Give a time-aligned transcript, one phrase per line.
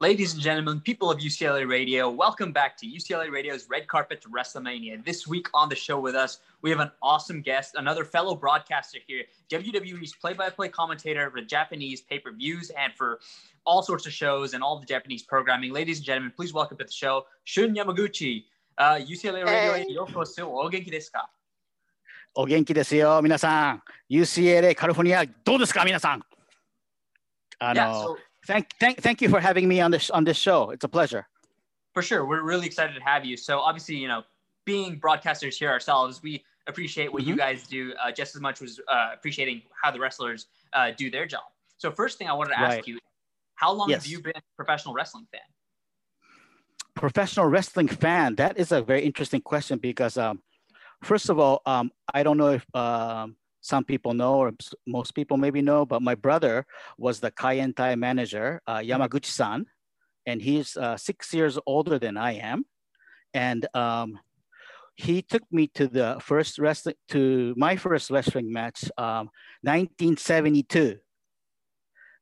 [0.00, 4.28] Ladies and gentlemen, people of UCLA Radio, welcome back to UCLA Radio's Red Carpet to
[4.28, 5.02] WrestleMania.
[5.02, 8.98] This week on the show with us, we have an awesome guest, another fellow broadcaster
[9.06, 13.20] here, WWE's play-by-play commentator for Japanese pay-per-views and for
[13.64, 15.72] all sorts of shows and all the Japanese programming.
[15.72, 18.44] Ladies and gentlemen, please welcome to the show Shun Yamaguchi.
[18.76, 21.30] Uh, UCLA Radio へようこそお元気ですか
[22.34, 23.82] お元気ですよ、皆さん。
[24.10, 26.22] UCLA カリフォルニア、どうですか、皆さん。
[27.58, 30.69] あの、Yeah, so thank, thank, thank you for having me on this, on this show.
[30.71, 31.27] It's a pleasure.
[31.93, 32.25] For sure.
[32.25, 33.35] We're really excited to have you.
[33.37, 34.23] So obviously, you know,
[34.65, 37.37] being broadcasters here ourselves, we appreciate what you Mhm.
[37.37, 41.25] guys do uh, just as much as uh, appreciating how the wrestlers uh, do their
[41.25, 41.43] job.
[41.77, 42.87] So first thing I wanted to ask Right.
[42.87, 42.99] you,
[43.55, 45.41] how long have you been a professional wrestling fan?
[46.95, 50.41] Professional wrestling fan, that is a very interesting question because, um,
[51.03, 54.51] first of all, um, I don't know if um, some people know or
[54.87, 56.65] most people maybe know, but my brother
[56.97, 59.65] was the Kaientai manager, uh, Yamaguchi san,
[60.25, 62.65] and he's uh, six years older than I am.
[63.33, 64.19] And um,
[64.95, 69.29] he took me to the first wrestling, to my first wrestling match, um,
[69.61, 70.97] 1972.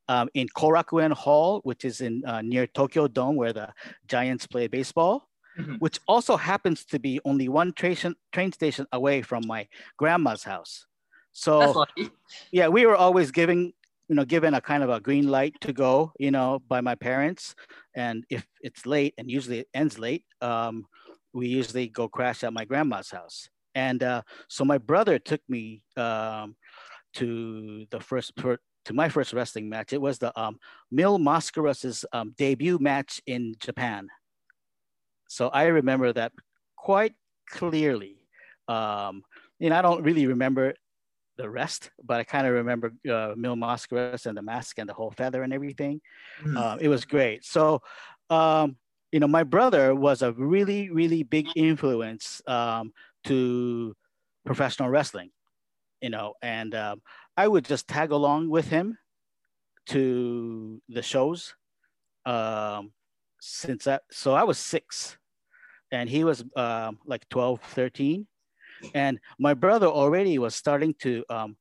[0.08, 3.70] Um, in Korakuen Hall, which is in uh, near Tokyo Dome, where the
[4.08, 5.80] Giants play baseball, Mhm.
[5.80, 7.98] which also happens to be only one train
[8.32, 10.88] train station away from my grandma's house.
[11.32, 11.86] So
[12.52, 13.74] yeah, we were always giving,
[14.08, 16.96] you know, given a kind of a green light to go, you know, by my
[16.96, 17.56] parents.
[17.96, 20.86] And if it's late, and usually it ends late, um,
[21.34, 23.50] we usually go crash at my grandma's house.
[23.76, 26.56] And uh, so my brother took me um,
[27.14, 29.94] to the first per, to my first wrestling match.
[29.94, 30.58] It was the um,
[30.92, 34.08] Mil Mascaras's um, debut match in Japan.
[35.28, 36.32] So I remember that
[36.76, 37.14] quite
[37.48, 38.18] clearly.
[38.68, 39.24] Um,
[39.60, 40.74] you know, I don't really remember
[41.40, 44.94] the rest, but I kind of remember uh, Mil Mascaras and the mask and the
[44.94, 46.02] whole feather and everything.
[46.44, 46.58] Mhm.
[46.58, 47.46] Uh, it was great.
[47.46, 47.82] So,
[48.30, 48.78] um,
[49.12, 53.96] you know, my brother was a really, really big influence um, to
[54.46, 55.32] professional wrestling,
[56.02, 57.02] you know, and um,
[57.38, 58.98] I would just tag along with him
[59.88, 61.56] to the shows.
[62.26, 62.92] Um,
[63.40, 65.18] since that, so I was six
[65.92, 68.28] and he was um, like 12, 13
[68.94, 71.58] and my brother already was starting to um,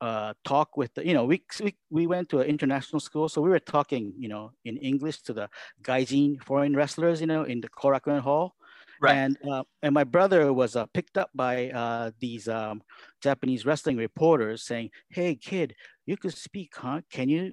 [0.00, 3.40] uh, talk with the, you know we, we we went to an international school so
[3.40, 5.48] we were talking you know in english to the
[5.82, 8.54] gaijin foreign wrestlers you know in the korakuen hall
[9.00, 9.14] Right.
[9.14, 12.82] and uh, and my brother was uh, picked up by uh, these um,
[13.22, 15.74] japanese wrestling reporters saying hey kid
[16.06, 17.52] you could speak huh can you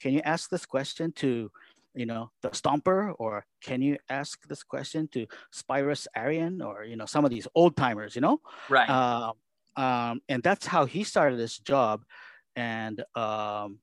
[0.00, 1.50] can you ask this question to
[1.94, 6.96] you know the stomper or can you ask this question to Spiros Arion or you
[6.96, 8.90] know some of these old timers you know right.
[8.90, 9.34] um,
[9.76, 12.04] um, and that's how he started this job.
[12.56, 13.78] And um,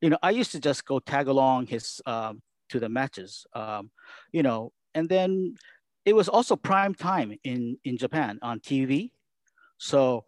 [0.00, 3.90] you know, I used to just go tag along his um, to the matches, um,
[4.32, 5.56] you know, and then
[6.04, 9.10] it was also prime time in in Japan on TV,
[9.78, 10.24] so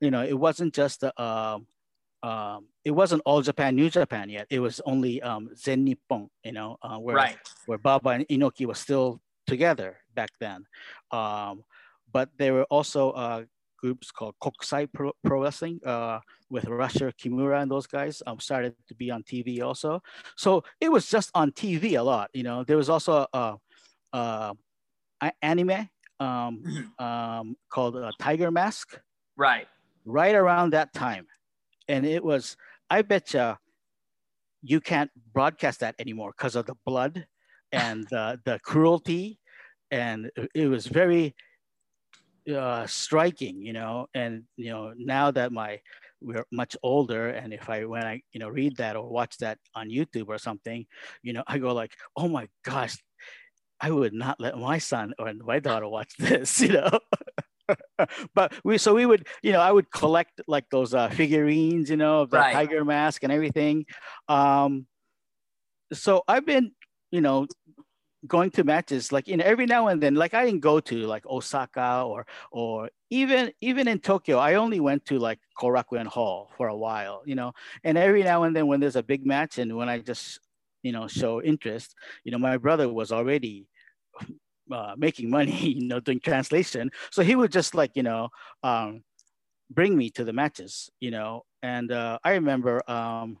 [0.00, 1.66] you know, it wasn't just the um,
[2.22, 4.46] um, it wasn't all Japan, New Japan yet.
[4.50, 7.36] It was only um, Zen Nippon, you know, uh, where right.
[7.66, 10.64] where Baba and Inoki was still together back then.
[11.10, 11.64] Um,
[12.12, 13.44] but there were also uh,
[13.78, 18.74] groups called Kokusai Pro, Pro Wrestling uh, with Rusher Kimura and those guys um, started
[18.88, 20.00] to be on TV also.
[20.36, 22.30] So it was just on TV a lot.
[22.32, 23.56] You know, there was also a,
[24.12, 24.54] a,
[25.20, 25.88] a anime
[26.20, 29.00] um, um, called uh, Tiger Mask
[29.36, 29.66] Right.
[30.04, 31.26] right around that time.
[31.88, 32.56] And it was,
[32.90, 33.56] I bet you,
[34.62, 37.26] you can't broadcast that anymore because of the blood
[37.72, 39.38] and the, the cruelty.
[39.90, 41.34] And it was very
[42.52, 44.06] uh, striking, you know.
[44.14, 45.80] And, you know, now that my,
[46.22, 49.58] we're much older and if i when i you know read that or watch that
[49.74, 50.86] on youtube or something
[51.22, 52.96] you know i go like oh my gosh
[53.80, 56.98] i would not let my son or my daughter watch this you know
[58.34, 61.96] but we so we would you know i would collect like those uh, figurines you
[61.96, 62.52] know of the Right.
[62.52, 63.84] tiger mask and everything
[64.28, 64.86] um
[65.92, 66.72] so i've been
[67.10, 67.46] you know
[68.26, 71.26] going to matches like know every now and then like i didn't go to like
[71.26, 76.68] osaka or or even even in tokyo i only went to like korakuen hall for
[76.68, 77.52] a while you know
[77.84, 80.40] and every now and then when there's a big match and when i just
[80.82, 81.94] you know show interest
[82.24, 83.68] you know my brother was already
[84.72, 88.28] uh, making money you know doing translation so he would just like you know
[88.62, 89.02] um,
[89.70, 93.38] bring me to the matches you know and uh, i remember um,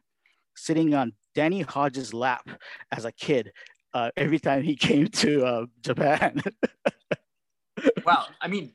[0.56, 2.48] sitting on danny hodges lap
[2.90, 3.52] as a kid
[3.94, 6.42] uh, every time he came to uh, japan
[8.04, 8.26] Wow.
[8.40, 8.72] I mean,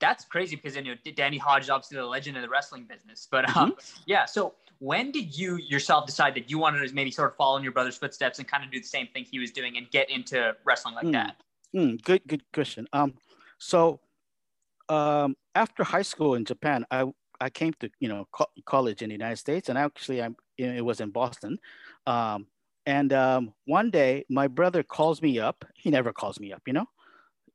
[0.00, 3.28] that's crazy because you know Danny Hodge is obviously the legend of the wrestling business.
[3.30, 3.74] But um,
[4.06, 4.24] yeah.
[4.24, 7.62] So when did you yourself decide that you wanted to maybe sort of follow in
[7.62, 10.10] your brother's footsteps and kind of do the same thing he was doing and get
[10.10, 11.12] into wrestling like mm.
[11.12, 11.36] that?
[11.74, 12.86] Mm, good, good question.
[12.92, 13.14] Um,
[13.58, 14.00] so
[14.88, 17.06] um, after high school in Japan, I
[17.40, 20.84] I came to you know co- college in the United States, and actually I'm it
[20.84, 21.58] was in Boston.
[22.06, 22.48] Um,
[22.86, 25.64] and um, one day my brother calls me up.
[25.76, 26.86] He never calls me up, you know.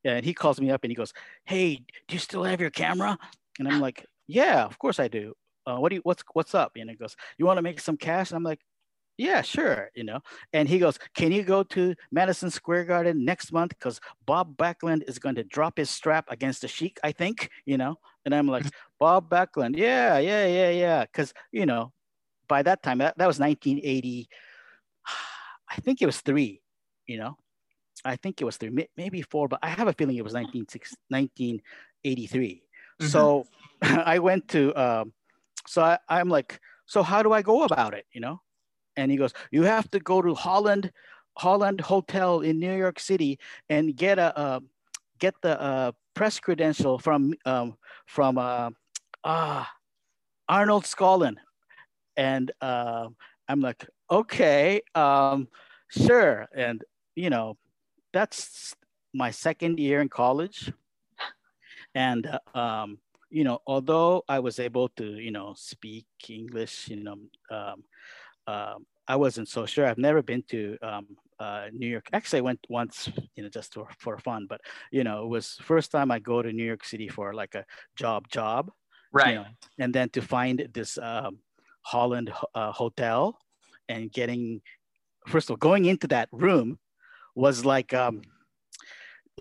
[0.04, 1.12] And he calls me up and he goes,
[1.46, 1.76] "Hey,
[2.08, 3.18] do you still have your camera?"
[3.58, 5.34] And I'm like, "Yeah, of course I do.
[5.66, 7.96] Uh, what do you what's what's up?" And he goes, "You want to make some
[7.96, 8.60] cash?" And I'm like,
[9.18, 10.20] yeah, sure, you know.
[10.52, 13.70] And he goes, can you go to Madison Square Garden next month?
[13.70, 17.76] Because Bob Backlund is going to drop his strap against the Sheik, I think, you
[17.76, 17.96] know.
[18.24, 18.64] And I'm like,
[19.00, 21.04] Bob Backlund, yeah, yeah, yeah, yeah.
[21.04, 21.92] Because, you know,
[22.46, 24.28] by that time, that, that was 1980.
[25.70, 26.62] I think it was three,
[27.06, 27.36] you know.
[28.04, 31.62] I think it was three, maybe four, but I have a feeling it was 1983.
[33.00, 33.06] Mm-hmm.
[33.06, 33.46] So
[33.82, 35.12] I went to, um,
[35.66, 38.40] so I, I'm like, so how do I go about it, you know?
[38.98, 40.90] And he goes, "You have to go to Holland,
[41.38, 43.38] Holland Hotel in New York City
[43.70, 44.60] and get a uh,
[45.18, 48.70] get the uh, press credential from um, from uh,
[49.24, 49.70] ah
[50.48, 51.38] Arnold Skaaland."
[52.16, 53.08] And uh,
[53.48, 55.46] I'm like, "Okay, um,
[55.88, 56.82] sure." And
[57.14, 57.56] you know,
[58.12, 58.74] that's
[59.14, 60.72] my second year in college,
[61.94, 62.98] and um,
[63.30, 67.18] you know, although I was able to, you know, speak English, you know,
[68.48, 69.86] um, I wasn't so sure.
[69.86, 71.06] I've never been to um,
[71.38, 72.08] uh, New York.
[72.12, 74.46] Actually, I went once, you know, just for, for fun.
[74.48, 74.60] But
[74.90, 77.64] you know, it was first time I go to New York City for like a
[77.94, 78.70] job, job.
[79.12, 79.28] Right.
[79.28, 79.46] You know,
[79.78, 81.38] and then to find this um,
[81.82, 83.38] Holland uh, hotel
[83.88, 84.60] and getting,
[85.26, 86.78] first of all, going into that room
[87.34, 88.22] was like um,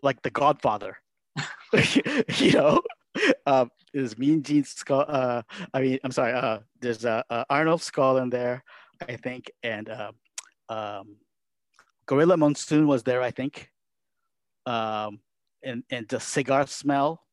[0.03, 0.97] like The Godfather.
[2.37, 2.81] you know,
[3.45, 5.05] um, there's Mean Gene Skull.
[5.07, 5.41] Uh,
[5.73, 6.33] I mean, I'm sorry.
[6.33, 7.89] Uh, there's uh, uh, Arnold
[8.21, 8.63] in there.
[9.07, 10.11] I think, and uh,
[10.69, 11.17] um,
[12.05, 13.71] Gorilla Monsoon was there, I think,
[14.65, 15.19] um,
[15.63, 17.23] and and the cigar smell,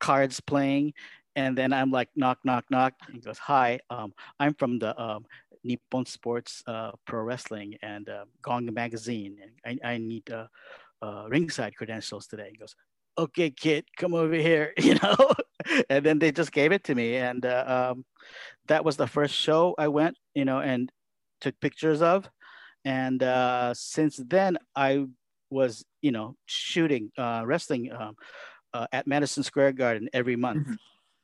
[0.00, 0.94] cards playing,
[1.36, 2.94] and then I'm like knock knock knock.
[3.12, 5.24] He goes, "Hi, um, I'm from the um,
[5.64, 10.46] Nippon Sports uh, Pro Wrestling and uh, Gong Magazine, and I, I need uh,
[11.02, 12.74] uh, ringside credentials today." He goes,
[13.16, 15.16] "Okay, kid, come over here," you know.
[15.88, 18.04] and then they just gave it to me, and uh, um,
[18.68, 20.90] that was the first show I went, you know, and
[21.40, 22.28] took pictures of.
[22.84, 25.06] And uh, since then, I
[25.50, 28.16] was, you know, shooting uh, wrestling um,
[28.72, 30.74] uh, at Madison Square Garden every month, mm-hmm.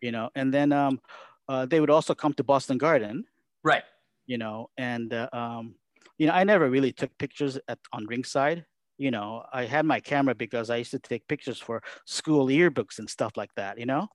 [0.00, 1.00] you know, and then um,
[1.48, 3.24] uh, they would also come to Boston Garden,
[3.64, 3.82] right?
[4.26, 5.74] You know, and uh, um,
[6.16, 8.64] you know, I never really took pictures at on ringside.
[9.00, 12.98] You know, I had my camera because I used to take pictures for school yearbooks
[12.98, 13.78] and stuff like that.
[13.78, 14.08] You know,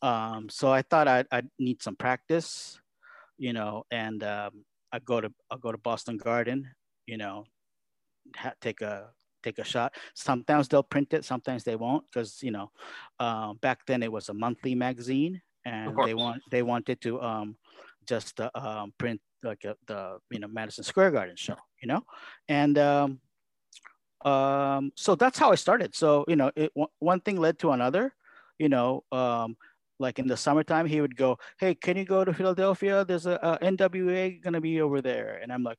[0.00, 2.80] um, so I thought I'd, I'd, need some practice,
[3.36, 6.66] you know, and um, I go to I go to Boston Garden,
[7.06, 7.44] you know,
[8.34, 9.10] ha- take a
[9.42, 9.94] take a shot.
[10.14, 12.70] Sometimes they'll print it, sometimes they won't, because you know,
[13.20, 17.56] um, back then it was a monthly magazine, and they want they wanted to um,
[18.08, 22.02] just uh, um, print like a, the you know Madison Square Garden show, you know,
[22.48, 23.20] and um,
[24.26, 25.94] um, so that's how I started.
[25.94, 28.12] So you know, it, one thing led to another,
[28.58, 29.04] you know.
[29.12, 29.56] Um,
[29.98, 33.04] like in the summertime, he would go, "Hey, can you go to Philadelphia?
[33.04, 35.78] There's a, a NWA gonna be over there," and I'm like,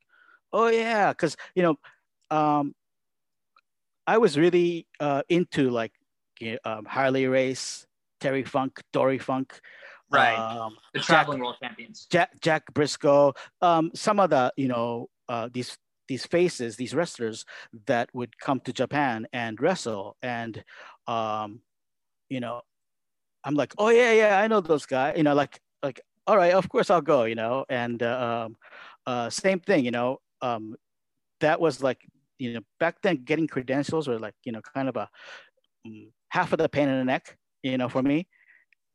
[0.53, 1.75] "Oh yeah," because you know,
[2.36, 2.74] um,
[4.07, 5.91] I was really uh, into like
[6.63, 7.86] um, Harley Race,
[8.22, 9.60] Terry Funk, Dory Funk,
[10.10, 10.39] right?
[10.39, 15.10] Um, the traveling Jack, world champions, Jack Jack Brisco, um, some of the you know
[15.27, 17.45] uh, these these faces, these wrestlers
[17.85, 20.63] that would come to Japan and wrestle, and
[21.07, 21.61] um,
[22.29, 22.61] you know,
[23.43, 25.15] I'm like, oh yeah, yeah, I know those guys.
[25.17, 27.23] You know, like like all right, of course I'll go.
[27.23, 28.57] You know, and uh, um,
[29.05, 29.85] uh, same thing.
[29.85, 30.75] You know, um,
[31.39, 32.01] that was like
[32.39, 35.09] you know back then getting credentials were like you know kind of a
[35.85, 37.37] um, half of the pain in the neck.
[37.63, 38.27] You know, for me,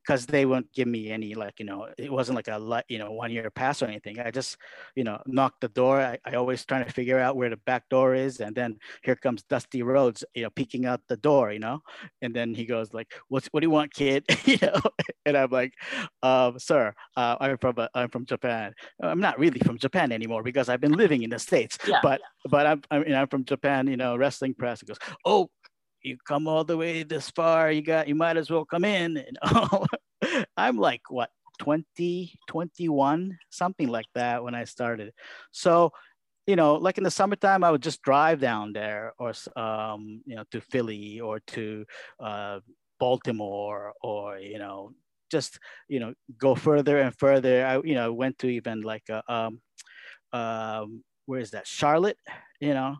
[0.05, 3.11] because they won't give me any like you know it wasn't like a you know
[3.11, 4.19] one year pass or anything.
[4.19, 4.57] I just
[4.95, 6.01] you know knocked the door.
[6.01, 9.15] I, I always trying to figure out where the back door is and then here
[9.15, 11.79] comes dusty rhodes you know peeking out the door you know?
[12.21, 14.25] And then he goes like what's what do you want kid?
[14.45, 14.81] You know?
[15.25, 15.73] And i'm like
[16.21, 18.73] um, sir uh, i'm from uh, i'm from japan.
[19.01, 22.19] I'm not really from japan anymore because i've been living in the states yeah, but
[22.19, 22.49] yeah.
[22.51, 24.81] but i'm I mean, i'm from japan you know wrestling press.
[24.81, 25.49] He goes oh
[26.03, 29.17] you come all the way this far, you got you might as well come in.
[29.17, 29.37] and?
[30.57, 31.29] I'm like what
[31.59, 35.13] 20, 21, something like that when I started.
[35.51, 35.91] So,
[36.47, 40.35] you know, like in the summertime, I would just drive down there or um, you
[40.35, 41.85] know, to Philly or to
[42.19, 42.59] uh,
[42.99, 44.91] Baltimore or, you know,
[45.31, 45.57] just
[45.87, 47.65] you know go further and further.
[47.65, 49.61] I you know went to even like a, um,
[50.31, 52.19] um, where is that Charlotte,
[52.59, 52.97] you know,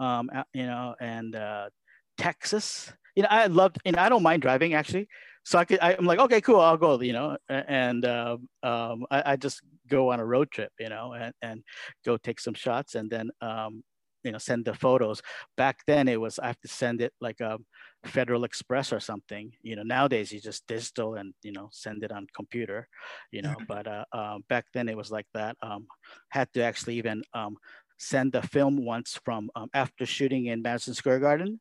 [0.00, 1.68] um, you know, and uh,
[2.18, 2.92] Texas.
[3.14, 5.08] You know, I loved, you know, I don't mind driving actually.
[5.44, 9.06] So I could, I, am like, okay, cool, I'll go, you know, and uh, um,
[9.10, 11.62] I, I, just go on a road trip, you know, and, and
[12.04, 13.82] go take some shots and then, um,
[14.24, 15.22] you know, send the photos.
[15.56, 17.56] Back then it was, I have to send it like a
[18.04, 22.12] Federal Express or something, you know, nowadays you just digital and, you know, send it
[22.12, 22.86] on computer,
[23.32, 25.56] you know, but uh, uh, back then it was like that.
[25.62, 25.86] Um,
[26.28, 27.56] had to actually even um,
[27.98, 31.58] send the film once from um, after shooting in Madison Square Garden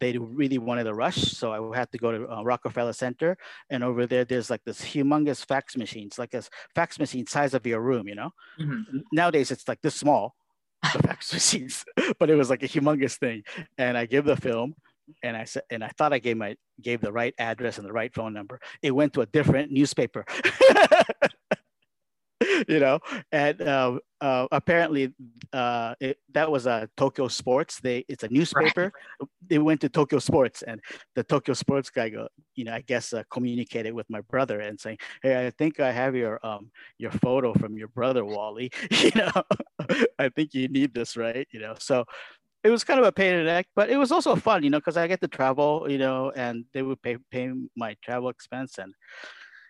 [0.00, 1.16] they really wanted a rush.
[1.16, 3.36] So I had to go to uh, Rockefeller Center.
[3.70, 6.42] And over there, there's like this humongous fax machines, like a
[6.74, 8.30] fax machine size of your room, you know?
[8.60, 8.98] Mm-hmm.
[9.12, 10.34] Nowadays, it's like this small,
[10.92, 11.84] the fax machines,
[12.18, 13.42] but it was like a humongous thing.
[13.78, 14.74] And I give the film
[15.22, 17.92] and I said, and I thought I gave my gave the right address and the
[17.92, 18.60] right phone number.
[18.82, 20.24] It went to a different newspaper.
[22.68, 23.00] you know,
[23.32, 25.12] and uh, uh, apparently
[25.52, 27.80] uh, it, that was a Tokyo Sports.
[27.80, 28.92] They it's a newspaper.
[29.20, 29.28] Right.
[29.48, 30.80] They went to Tokyo Sports, and
[31.14, 34.80] the Tokyo Sports guy go, you know, I guess uh, communicated with my brother and
[34.80, 38.70] saying, hey, I think I have your um your photo from your brother Wally.
[38.90, 39.32] you know,
[40.18, 41.46] I think you need this, right?
[41.52, 42.04] You know, so
[42.64, 44.70] it was kind of a pain in the neck, but it was also fun, you
[44.70, 48.28] know, because I get to travel, you know, and they would pay pay my travel
[48.28, 48.92] expense and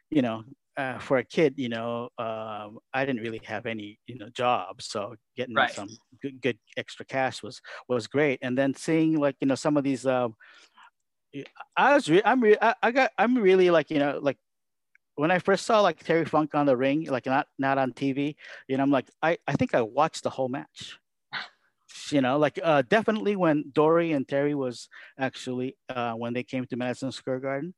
[0.09, 0.45] you know
[0.77, 4.83] uh, for a kid, you know, um, I didn't really have any, you know, job,
[4.83, 5.71] so getting right.
[5.71, 5.89] some
[6.21, 8.39] good, good, extra cash was was great.
[8.43, 10.29] And then seeing like you know some of these, uh,
[11.77, 14.39] I was re- I'm re- I, I got I'm really like you know like
[15.15, 18.37] when I first saw like Terry Funk on the ring, like not not on TV,
[18.69, 20.99] you know, I'm like I I think I watched the whole match.
[22.11, 26.65] You know, like uh, definitely when Dory and Terry was actually uh, when they came
[26.67, 27.75] to Madison Square Garden,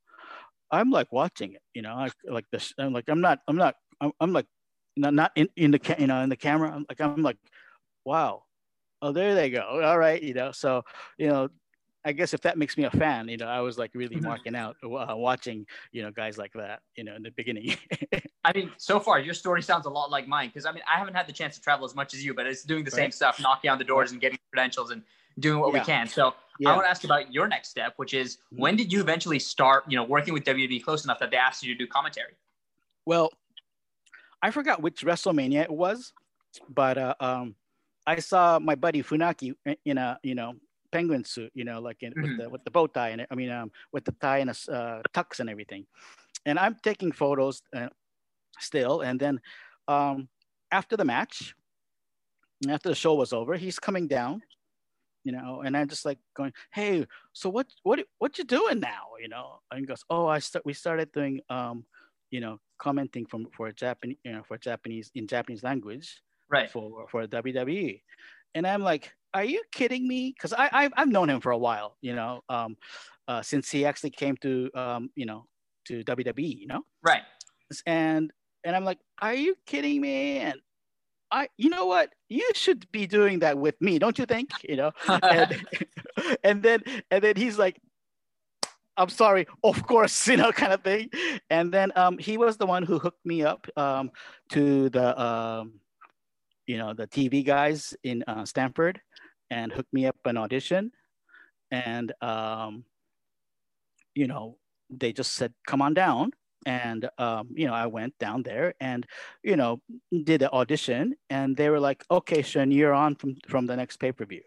[0.70, 2.72] I'm like watching it, you know, I, like this.
[2.78, 4.46] I'm like, I'm not, I'm not, I'm, I'm like,
[4.96, 6.70] not, not in, in the, you know, in the camera.
[6.70, 7.38] I'm like, I'm like,
[8.04, 8.42] wow.
[9.00, 9.80] Oh, there they go.
[9.84, 10.20] All right.
[10.20, 10.82] You know, so,
[11.18, 11.48] you know,
[12.04, 14.26] I guess if that makes me a fan, you know, I was like really mm-hmm.
[14.26, 17.76] marking out uh, watching, you know, guys like that, you know, in the beginning.
[18.44, 20.98] I mean, so far your story sounds a lot like mine because I mean, I
[20.98, 22.96] haven't had the chance to travel as much as you, but it's doing the right.
[22.96, 25.02] same stuff, knocking on the doors and getting credentials and
[25.38, 25.80] doing what yeah.
[25.80, 26.08] we can.
[26.08, 26.70] So yeah.
[26.70, 28.62] I want to ask about your next step, which is mm-hmm.
[28.62, 31.62] when did you eventually start, you know, working with WWE close enough that they asked
[31.62, 32.32] you to do commentary?
[33.06, 33.30] Well,
[34.42, 36.12] I forgot which WrestleMania it was,
[36.68, 37.54] but uh, um,
[38.06, 39.54] I saw my buddy Funaki
[39.84, 40.54] in a you know
[40.90, 42.22] penguin suit, you know, like in, mm-hmm.
[42.22, 44.72] with the with the bow tie and I mean um, with the tie and a
[44.72, 45.86] uh, tux and everything,
[46.46, 47.88] and I'm taking photos uh,
[48.58, 49.40] still, and then
[49.88, 50.28] um,
[50.70, 51.54] after the match,
[52.68, 54.42] after the show was over, he's coming down
[55.24, 59.16] you know, and I'm just like going, hey, so what what what you doing now?
[59.20, 61.84] You know, and he goes, oh, I start we started doing um,
[62.30, 66.70] you know, commenting from for Japanese, you know, for Japanese in Japanese language, right?
[66.70, 68.00] For for WWE,
[68.54, 70.34] and I'm like, are you kidding me?
[70.36, 72.76] Because I I've, I've known him for a while, you know, um,
[73.26, 75.46] uh, since he actually came to um, you know,
[75.86, 77.22] to WWE, you know, right?
[77.86, 78.30] And
[78.64, 80.38] and I'm like, are you kidding me?
[80.38, 80.60] And
[81.30, 82.14] I, you know what?
[82.28, 84.50] You should be doing that with me, don't you think?
[84.62, 85.66] You know, and,
[86.44, 87.78] and then and then he's like,
[88.98, 91.08] I'm sorry, of course, you know, kind of thing.
[91.48, 94.10] And then um, he was the one who hooked me up um,
[94.50, 95.74] to the, um,
[96.66, 99.00] you know, the TV guys in uh, Stamford,
[99.50, 100.92] and hooked me up an audition,
[101.70, 102.84] and um,
[104.14, 104.58] you know,
[104.90, 106.32] they just said, "Come on down,"
[106.66, 109.06] and um, you know i went down there and
[109.42, 109.80] you know
[110.24, 113.98] did the audition and they were like okay Shun, you're on from from the next
[113.98, 114.42] pay-per-view.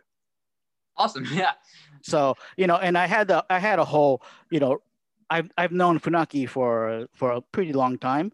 [0.97, 1.53] Awesome yeah.
[2.03, 4.81] So you know and i had the i had a whole you know
[5.29, 8.31] i've, I've known funaki for for a pretty long time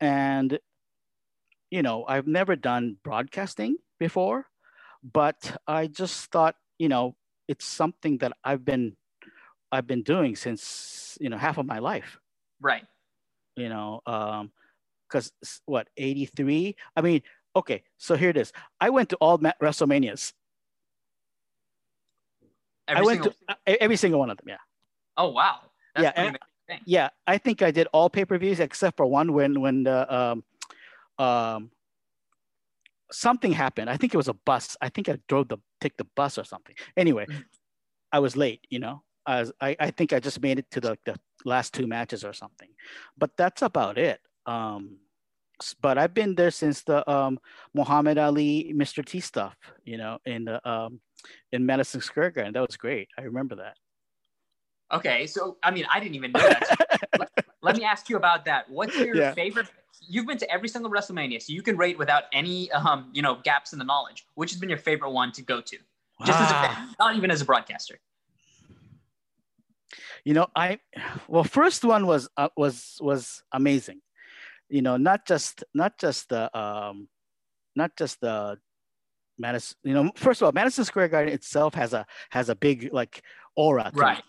[0.00, 0.58] and
[1.70, 4.46] you know i've never done broadcasting before
[5.02, 7.14] but i just thought you know
[7.46, 8.96] it's something that i've been
[9.70, 12.18] i've been doing since you know half of my life.
[12.60, 12.84] Right
[13.56, 14.50] you know, um,
[15.08, 15.32] because
[15.66, 16.76] what 83?
[16.96, 17.22] I mean,
[17.54, 18.52] okay, so here it is.
[18.80, 20.32] I went to all WrestleManias.
[22.88, 23.32] Every I went single...
[23.32, 24.48] to uh, every single one of them.
[24.48, 24.56] Yeah.
[25.16, 25.60] Oh wow.
[25.94, 26.78] That's yeah.
[26.84, 30.14] yeah, I think I did all pay per views except for one when when the
[30.14, 30.44] um,
[31.18, 31.70] um,
[33.12, 33.88] something happened.
[33.88, 34.76] I think it was a bus.
[34.80, 36.74] I think I drove the take the bus or something.
[36.96, 37.40] Anyway, mm-hmm.
[38.12, 38.66] I was late.
[38.68, 42.24] You know, I, I think I just made it to the, the last two matches
[42.24, 42.68] or something,
[43.16, 44.20] but that's about it.
[44.46, 44.98] Um,
[45.80, 47.38] but I've been there since the um,
[47.74, 49.04] Muhammad Ali, Mr.
[49.04, 51.00] T stuff, you know, in the um,
[51.52, 52.52] in Madison Square Garden.
[52.54, 53.08] That was great.
[53.18, 53.76] I remember that.
[54.92, 56.64] Okay, so I mean, I didn't even know that.
[57.62, 58.68] let me ask you about that.
[58.70, 59.34] What's your Yeah.
[59.34, 59.66] favorite?
[60.06, 63.38] You've been to every single WrestleMania, so you can rate without any, um, you know,
[63.42, 64.26] gaps in the knowledge.
[64.34, 65.76] Which has been your favorite one to go to,
[66.24, 67.98] just as a fan, not even as a broadcaster?
[70.24, 70.78] You know i
[71.28, 74.00] well first one was uh, was was amazing
[74.68, 77.08] you know not just not just the um
[77.76, 78.56] not just the
[79.38, 82.88] madison you know first of all madison square garden itself has a has a big
[82.92, 83.22] like
[83.56, 84.18] aura to Right.
[84.18, 84.24] it.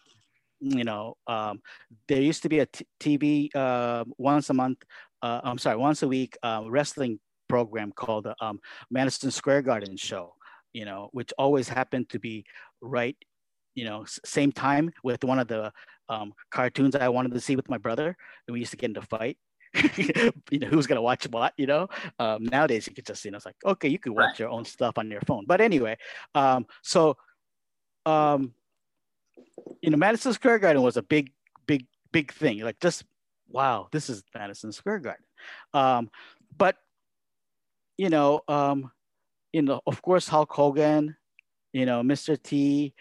[0.61, 1.61] you know um
[2.07, 4.79] there used to be a t- tv uh, once a month
[5.21, 9.95] uh, i'm sorry once a week uh, wrestling program called the um, madison square garden
[9.95, 10.33] show
[10.73, 12.43] you know which always happened to be
[12.81, 13.17] right
[13.75, 15.71] you know same time with one of the
[16.09, 18.15] um, cartoons I wanted to see with my brother,
[18.47, 19.37] and we used to get into fight.
[20.49, 21.53] you know, who's gonna watch what?
[21.57, 21.87] You know,
[22.19, 24.39] um, nowadays you could just, you know, it's like, okay, you can watch Right.
[24.39, 25.43] your own stuff on your phone.
[25.45, 25.97] But anyway,
[26.33, 27.17] um, so,
[28.05, 28.53] um,
[29.81, 31.31] you know, Madison Square Garden was a big,
[31.67, 32.59] big, big thing.
[32.59, 33.03] Like, just
[33.49, 35.25] wow, this is Madison Square Garden.
[35.73, 36.09] Um,
[36.57, 36.77] but
[37.97, 38.91] you know, um,
[39.53, 41.15] you know, of course, Hulk Hogan,
[41.73, 42.41] you know, Mr.
[42.41, 42.93] T,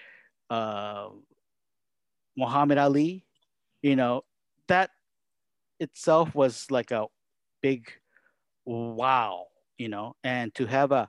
[0.50, 1.08] uh,
[2.36, 3.26] Muhammad Ali,
[3.82, 4.22] you know,
[4.68, 4.90] that
[5.80, 7.06] itself was like a
[7.62, 7.90] big
[8.64, 9.46] wow,
[9.78, 11.08] you know, and to have a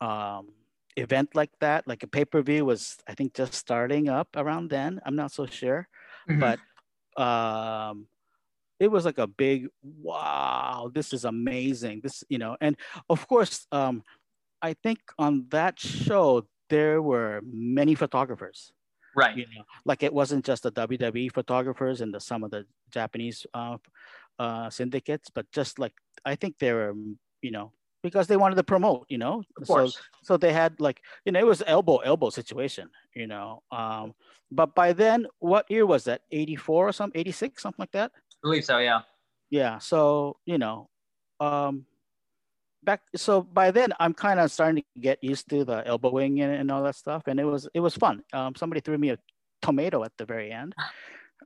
[0.00, 0.52] um,
[0.96, 4.70] event like that, like a pay per view, was I think just starting up around
[4.70, 5.00] then.
[5.04, 5.88] I'm not so sure,
[6.28, 6.40] Mhm.
[6.40, 6.58] but
[7.22, 8.06] um,
[8.78, 10.90] it was like a big wow.
[10.92, 12.00] This is amazing.
[12.02, 12.76] This, you know, and
[13.08, 14.02] of course, um,
[14.62, 18.72] I think on that show there were many photographers
[19.14, 19.36] right.
[19.36, 23.46] you know like it wasn't just the wwe photographers and the some of the japanese
[23.54, 23.76] uh,
[24.38, 25.94] uh, syndicates but just like
[26.24, 26.92] i think they were
[27.42, 29.98] you know because they wanted to promote you know Of so course.
[30.22, 34.14] so they had like you know it was elbow elbow situation you know um
[34.52, 38.20] but by then what year was that 84 or something 86 something like that I
[38.42, 38.78] believe so.
[38.78, 39.00] Yeah.
[39.50, 40.88] yeah so you know
[41.40, 41.86] um
[42.86, 46.52] back so by then i'm kind of starting to get used to the elbowing and,
[46.54, 48.22] and all that stuff and it was it was fun.
[48.32, 49.18] Um somebody threw me a
[49.60, 50.74] tomato at the very end.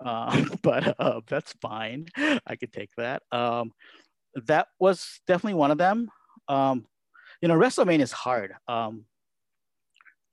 [0.01, 2.07] Um but uh, that's fine.
[2.47, 3.23] I could take that.
[3.33, 3.73] Um
[4.47, 6.09] that was definitely one of them.
[6.49, 6.87] Um
[7.43, 8.55] you know wrestlemania is hard.
[8.69, 9.05] Um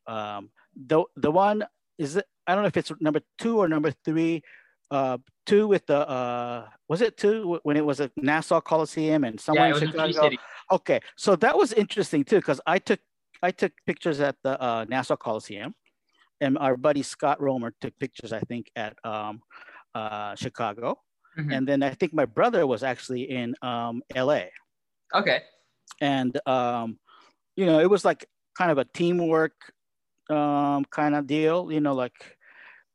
[0.05, 1.65] um the the one
[1.97, 4.43] is it i don't know if it's number two or number three
[4.91, 9.39] uh two with the uh was it two when it was at nassau coliseum and
[9.39, 10.29] somewhere yeah, in chicago
[10.71, 12.99] okay so that was interesting too because i took
[13.43, 15.73] i took pictures at the uh, nassau coliseum
[16.39, 19.41] and our buddy scott romer took pictures i think at um,
[19.95, 20.97] uh, chicago
[21.37, 21.53] Mhm.
[21.53, 24.41] and then i think my brother was actually in um, la
[25.13, 25.41] Okay.
[26.01, 26.97] and um,
[27.55, 28.25] you know it was like
[28.57, 29.53] kind of a teamwork
[30.29, 32.37] um, kind of deal you know like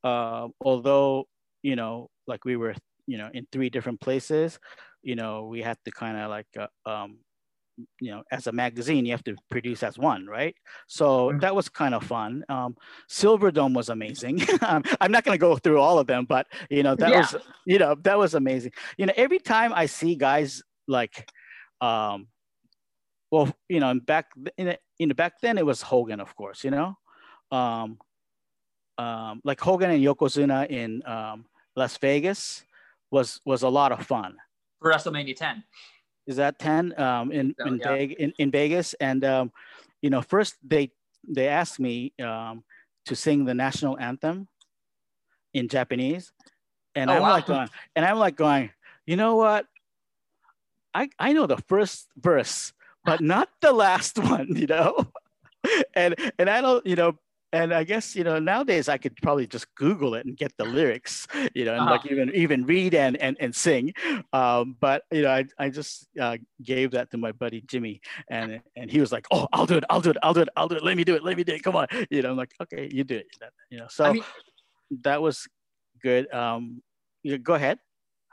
[0.05, 1.27] uh, although
[1.63, 2.75] you know like we were
[3.07, 4.59] you know in three different places
[5.03, 7.19] you know we had to kind of like uh, um,
[8.01, 10.55] you know as a magazine you have to produce as one right?
[10.87, 11.41] So Mhm.
[11.41, 12.45] that was kind of fun.
[12.49, 12.77] Um,
[13.11, 14.41] silverdome was amazing.
[15.01, 17.19] I'm not going to go through all of them but you know that Yeah.
[17.19, 17.35] was
[17.67, 18.73] you know that was amazing.
[18.99, 21.29] You know every time i see guys like
[21.81, 22.29] um
[23.31, 26.35] well you know and back in the, you know back then it was hogan of
[26.37, 26.95] course you know?
[27.51, 27.99] Um
[28.99, 32.65] um like hogan and yokozuna in um las vegas
[33.11, 34.37] was was a lot of fun
[34.81, 35.65] For WrestleMania 10.
[36.27, 37.89] is that 10 um in So, in, yeah.
[37.89, 39.53] Veg- in in vegas and um
[40.03, 40.91] you know first they
[41.27, 42.65] they asked me um
[43.07, 44.49] to sing the national anthem
[45.55, 46.33] in japanese
[46.95, 47.31] and Oh, i'm wow.
[47.37, 48.71] like going and i'm like going
[49.07, 49.67] you know what
[50.95, 52.73] i i know the first verse
[53.05, 54.95] but not the last one you know
[55.95, 57.19] and and i don't you know
[57.53, 60.65] and I guess you know nowadays I could probably just Google it and get the
[60.65, 62.11] lyrics, you know, and like Uh-huh.
[62.11, 63.93] even even read and and, and sing.
[64.33, 68.63] Um, but you know, I, I just uh, gave that to my buddy Jimmy, and
[68.77, 70.69] and he was like, "Oh, I'll do it, I'll do it, I'll do it, I'll
[70.69, 70.85] do it.
[70.85, 71.63] Let me do it, let me do it.
[71.63, 73.27] Come on." You know, I'm like, "Okay, you do it."
[73.71, 74.25] You know, so I mean,
[75.03, 75.49] that was
[76.03, 76.33] good.
[76.33, 76.83] Um,
[77.23, 77.79] yeah, go ahead.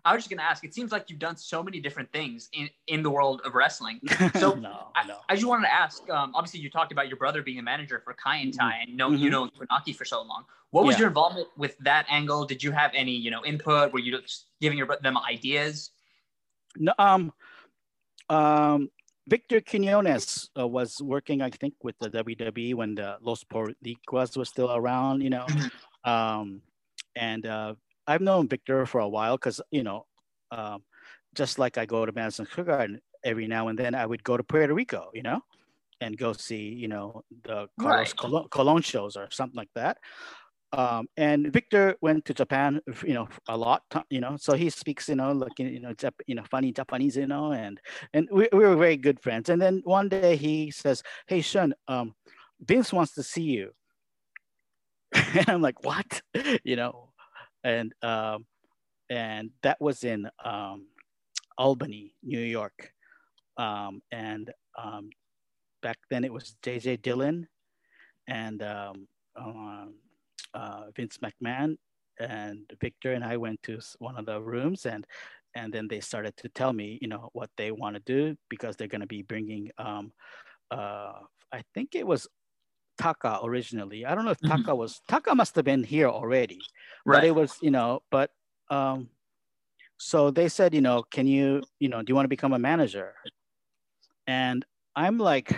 [0.09, 0.63] I was just gonna ask.
[0.63, 3.99] It seems like you've done so many different things in in the world of wrestling.
[4.39, 5.17] So, no, I, no.
[5.29, 6.09] I just wanted to ask.
[6.09, 9.27] Um, obviously, you talked about your brother being a manager for Kaientai, and know you
[9.29, 9.31] Mhm.
[9.31, 10.45] know Funaki for so long.
[10.71, 11.01] What was Yeah.
[11.01, 12.45] your involvement with that angle?
[12.45, 13.93] Did you have any you know input?
[13.93, 15.91] Were you just giving your, them ideas?
[16.77, 17.31] No, um,
[18.29, 18.89] um,
[19.27, 24.49] Victor Quinones uh, was working, I think, with the WWE when the Los Boricuas was
[24.49, 25.45] still around, you know.
[25.47, 25.69] Mhm.
[26.03, 26.61] Um,
[27.15, 27.75] and uh,
[28.09, 30.05] I've known Victor for a while because, you know,
[30.51, 30.83] um,
[31.35, 34.37] just like I go to Madison Square Garden every now and then, I would go
[34.37, 35.41] to Puerto Rico, you know,
[36.01, 38.13] and go see, you know, the Carlos Right.
[38.13, 39.97] Colon, Colon shows or something like that.
[40.73, 45.09] um, and Victor went to Japan, you know, a lot, you know, so he speaks,
[45.09, 47.81] you know, like, you know, Jap- you know, funny Japanese, you know, and,
[48.13, 49.49] and we, we were very good friends.
[49.49, 52.15] And then one day he says, Hey, Shun, um,
[52.61, 53.73] Vince wants to see you.
[55.13, 56.21] and I'm like, what?
[56.63, 57.08] you know,
[57.63, 58.45] and, um,
[59.09, 60.87] and that was in um,
[61.57, 62.93] Albany, New York.
[63.57, 65.09] Um, and um,
[65.81, 67.47] back then it was JJ Dillon
[68.27, 69.95] and um, um,
[70.53, 71.77] uh, Vince McMahon
[72.19, 75.05] and Victor and I went to one of the rooms and
[75.55, 78.75] and then they started to tell me, you know, what they want to do because
[78.75, 80.03] they're going to be bringing, uh,
[80.71, 82.27] I think it was
[82.99, 84.05] Taka originally.
[84.05, 84.61] I don't know if mm-hmm.
[84.61, 86.59] Taka was Taka must have been here already,
[87.05, 87.17] right.
[87.17, 88.29] but it was, you know, but
[88.69, 89.09] um,
[89.97, 92.59] so they said, you know, can you, you know, do you want to become a
[92.59, 93.13] manager?
[94.27, 95.55] And I'm like,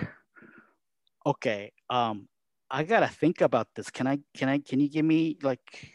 [1.25, 2.30] okay, um,
[2.69, 3.89] I gotta think about this.
[3.89, 5.91] Can I, can I, can you give me like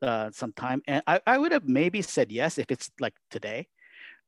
[0.00, 0.80] uh, some time?
[0.86, 3.66] And I, I would have maybe said yes if it's like today.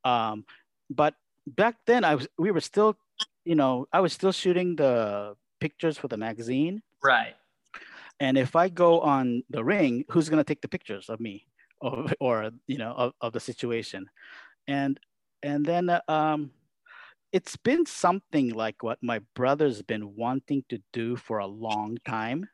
[0.05, 0.45] Um,
[0.91, 1.15] but
[1.47, 2.97] back then I was, we were still,
[3.45, 5.35] you know, I was still shooting the
[5.67, 6.83] pictures for the magazine.
[7.03, 7.35] Right.
[8.21, 11.37] And if I go on the ring, who's gonna take the pictures of me?
[11.85, 14.09] or, or you know of, of the situation
[14.67, 14.99] and
[15.43, 16.51] and then uh, um,
[17.33, 22.49] it's been something like what my brother's been wanting to do for a long time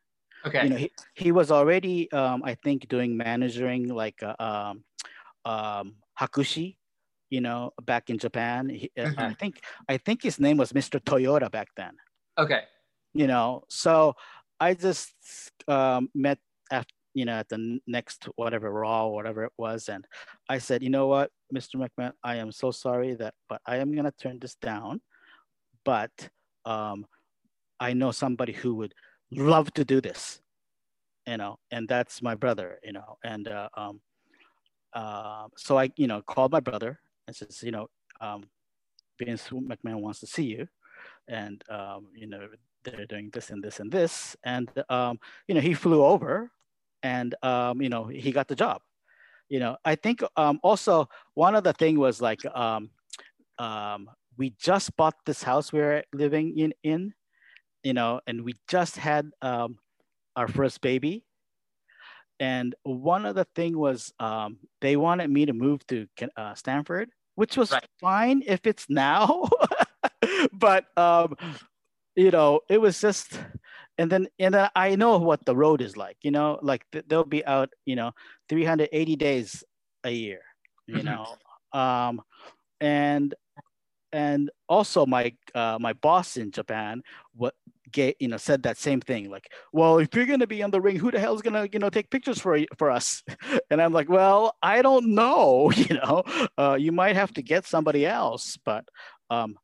[0.44, 4.84] okay you know he, he was already um, i think doing managing like uh, um,
[5.44, 6.76] um, hakushi
[7.30, 9.20] you know back in japan he, uh, mm-hmm.
[9.20, 11.92] i think i think his name was mr toyota back then
[12.38, 12.64] okay
[13.14, 14.14] you know so
[14.58, 15.14] i just
[15.68, 16.38] um, met
[16.70, 19.88] after you know, at the next whatever Raw, whatever it was.
[19.88, 20.06] And
[20.48, 21.76] I said, you know what, Mr.
[21.76, 25.00] McMahon, I am so sorry that, but I am going to turn this down.
[25.84, 26.10] But
[26.64, 27.06] um,
[27.80, 28.94] I know somebody who would
[29.32, 30.40] love to do this,
[31.26, 33.16] you know, and that's my brother, you know.
[33.24, 34.00] And uh, um,
[34.92, 37.88] uh, so I, you know, called my brother and says, you know,
[38.20, 38.44] um,
[39.18, 40.68] Vince McMahon wants to see you.
[41.28, 42.48] And, um, you know,
[42.84, 44.36] they're doing this and this and this.
[44.44, 46.50] And, um, you know, he flew over
[47.02, 48.80] and um, you know he got the job
[49.48, 52.90] you know i think um, also one of the thing was like um,
[53.58, 57.12] um, we just bought this house we are living in in
[57.82, 59.78] you know and we just had um,
[60.36, 61.24] our first baby
[62.38, 67.10] and one of the thing was um, they wanted me to move to uh, stamford
[67.34, 67.86] which was right.
[68.00, 69.48] fine if it's now
[70.52, 71.34] but um,
[72.16, 73.38] you know it was just
[74.00, 76.16] and then and then I know what the road is like.
[76.22, 77.70] You know, like they'll be out.
[77.84, 78.12] You know,
[78.48, 79.62] 380 days
[80.04, 80.40] a year.
[80.86, 81.06] You mm-hmm.
[81.06, 82.22] know, um,
[82.80, 83.34] and
[84.12, 87.02] and also my uh, my boss in Japan
[87.34, 87.54] what
[87.92, 90.80] get you know said that same thing like well if you're gonna be on the
[90.80, 93.22] ring who the hell's gonna you know take pictures for for us
[93.70, 96.22] and I'm like well I don't know you know
[96.56, 98.84] uh, you might have to get somebody else but
[99.28, 99.56] um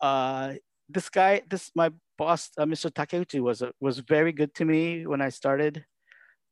[0.00, 0.54] uh
[0.88, 2.90] this guy this my boss, uh, Mr.
[2.90, 5.84] Takeuchi, was uh, was very good to me when I started,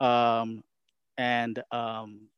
[0.00, 0.62] um,
[1.18, 2.28] and um,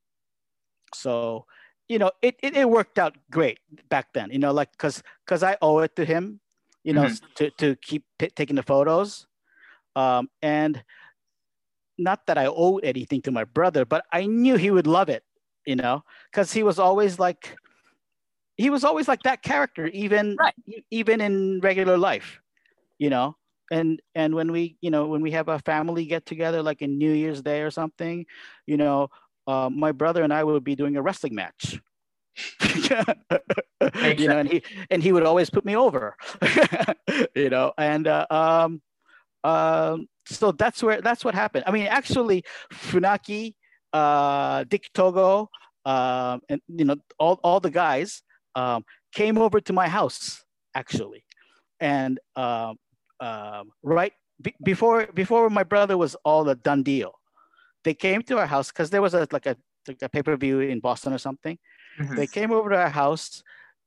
[0.94, 1.46] so
[1.88, 3.58] you know it, it, it worked out great
[3.88, 4.30] back then.
[4.30, 6.40] You know, like because because I owe it to him,
[6.82, 7.26] you know, mm-hmm.
[7.37, 9.26] to to keep taking the photos,
[9.94, 10.82] um, and
[11.98, 15.24] not that I owe anything to my brother, but I knew he would love it.
[15.66, 17.54] You know, because he was always like
[18.59, 20.55] he was always like that character even right.
[20.90, 22.40] even in regular life
[22.99, 23.37] you know?
[23.71, 26.97] And and when we you know when we have a family get together like in
[26.97, 28.25] new year's day or something
[28.66, 29.09] you know
[29.47, 31.79] uh, my brother and i would be doing a wrestling match.
[34.18, 36.16] You know and he and he would always put me over
[37.35, 37.73] you know?
[37.77, 38.81] And uh, um
[39.44, 41.64] um so that's where that's what happened.
[41.66, 43.55] I mean actually funaki
[43.92, 45.51] uh dick togo
[45.85, 48.23] um and you know all, all the guys
[48.59, 48.81] um
[49.21, 50.44] came over to my house
[50.75, 51.23] actually
[51.81, 52.75] and um
[53.21, 57.12] um, right b- before before my brother was all a done deal.
[57.85, 60.37] They came to our house because there was a like a like a pay per
[60.37, 61.59] view in Boston or something.
[62.01, 62.16] Mm-hmm.
[62.16, 63.42] They came over to our house.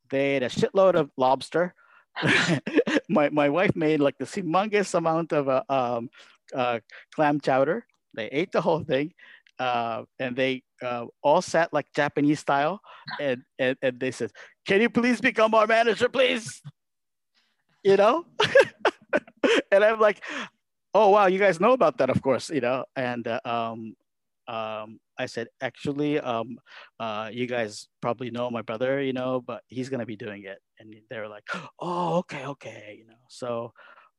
[0.10, 1.74] They had a shitload of lobster.
[3.10, 6.10] my my wife made like the humongous amount of uh, um,
[6.54, 6.80] uh,
[7.16, 7.86] clam chowder.
[8.14, 9.14] They ate the whole thing,
[9.60, 12.82] uh, and they uh, all sat like Japanese style,
[13.20, 14.32] and, and and they said,
[14.66, 16.62] "Can you please become our manager, please?"
[17.84, 18.26] You know.
[19.72, 20.22] and I'm like,
[20.94, 22.86] oh wow, you guys know about that, of course, you know.
[22.96, 23.96] And uh, um,
[24.48, 26.58] um, I said, actually, um,
[27.00, 30.60] uh, you guys probably know my brother, you know, but he's gonna be doing it.
[30.80, 31.48] And they were like,
[31.80, 33.22] oh, okay, okay, you know.
[33.30, 33.74] So,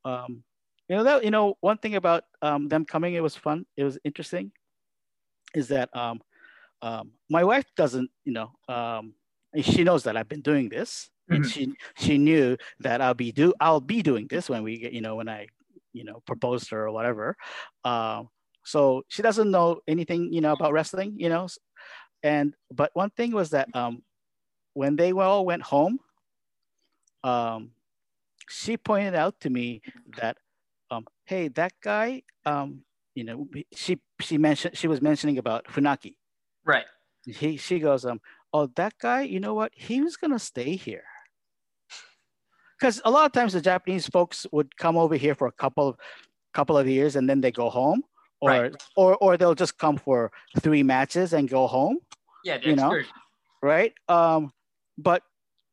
[0.05, 0.45] um,
[0.89, 3.65] you know that you know one thing about um, them coming, it was fun.
[3.77, 4.53] It was interesting.
[5.55, 6.21] Is that um,
[6.81, 9.15] um, my wife doesn't, you know, um,
[9.61, 11.43] she knows that I've been doing this, mm-hmm.
[11.43, 14.93] and she she knew that I'll be do I'll be doing this when we get,
[14.93, 15.49] you know, when I,
[15.93, 17.37] you know, proposed her or whatever.
[17.85, 18.29] Um,
[18.65, 21.49] so she doesn't know anything, you know, about wrestling, you know,
[22.23, 24.03] and but one thing was that um,
[24.75, 25.99] when they all went home,
[27.25, 27.71] um,
[28.49, 29.83] she pointed out to me
[30.19, 30.37] that,
[30.91, 32.83] um, hey, that guy, um,
[33.15, 36.17] you know, she she mentioned she was mentioning about Funaki.
[36.65, 36.85] Right.
[37.27, 38.21] He she goes, um,
[38.53, 39.73] oh, that guy, you know what?
[39.75, 41.05] He was gonna stay here.
[42.79, 45.89] Because a lot of times the Japanese folks would come over here for a couple
[45.89, 45.97] of
[46.53, 48.03] couple of years and then they go home,
[48.41, 48.73] or right.
[48.97, 51.99] or or they'll just come for three matches and go home.
[52.45, 53.01] Yeah, you know,
[53.63, 53.95] right?
[54.09, 54.53] Um,
[54.99, 55.23] but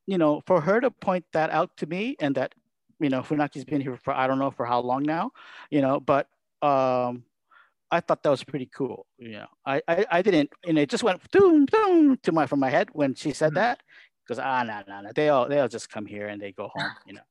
[0.06, 2.54] you know, for her to point that out to me and that,
[3.00, 5.32] you know, Funaki's been here for I don't know for how long now,
[5.70, 6.28] you know, but
[6.62, 7.24] um,
[7.91, 9.06] I thought that was pretty cool.
[9.17, 12.60] You know, I I, I didn't, and it just went boom boom to my from
[12.60, 13.56] my head when she said mm-hmm.
[13.56, 13.82] that
[14.23, 16.69] because ah no no no they all they all just come here and they go
[16.73, 17.28] home, you know.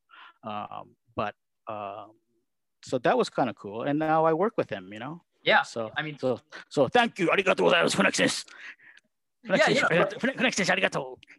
[0.50, 1.34] Um, but
[1.68, 2.12] um,
[2.82, 4.90] so that was kind of cool, and now I work with them.
[4.92, 5.22] you know.
[5.42, 5.62] Yeah.
[5.62, 8.44] So I mean, so so thank you, arigatou gozaimasu,
[9.44, 9.68] yeah,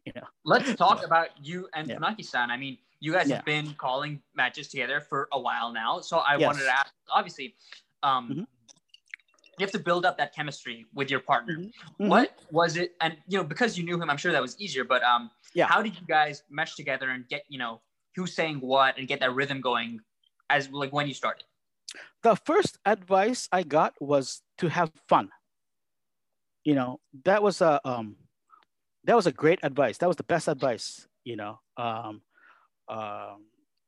[0.05, 0.27] you know.
[0.45, 1.97] Let's talk about you and yeah.
[1.97, 2.49] Funaki-san.
[2.49, 3.37] I mean, you guys yeah.
[3.37, 5.99] have been calling matches together for a while now.
[5.99, 6.47] So I yes.
[6.47, 7.55] wanted to ask, obviously,
[8.03, 8.43] um, mm-hmm.
[9.59, 11.57] You have to build up that chemistry with your partner.
[11.57, 12.07] Mm-hmm.
[12.07, 12.95] What was it?
[13.01, 14.83] And you know, because you knew him, I'm sure that was easier.
[14.83, 17.81] But um, yeah, how did you guys mesh together and get you know
[18.15, 19.99] who's saying what and get that rhythm going
[20.49, 21.43] as like when you started?
[22.23, 25.29] The first advice I got was to have fun
[26.63, 28.15] you know that was a um,
[29.05, 29.97] that was a great advice.
[29.97, 32.21] That was the best advice, you know, um,
[32.87, 33.35] uh,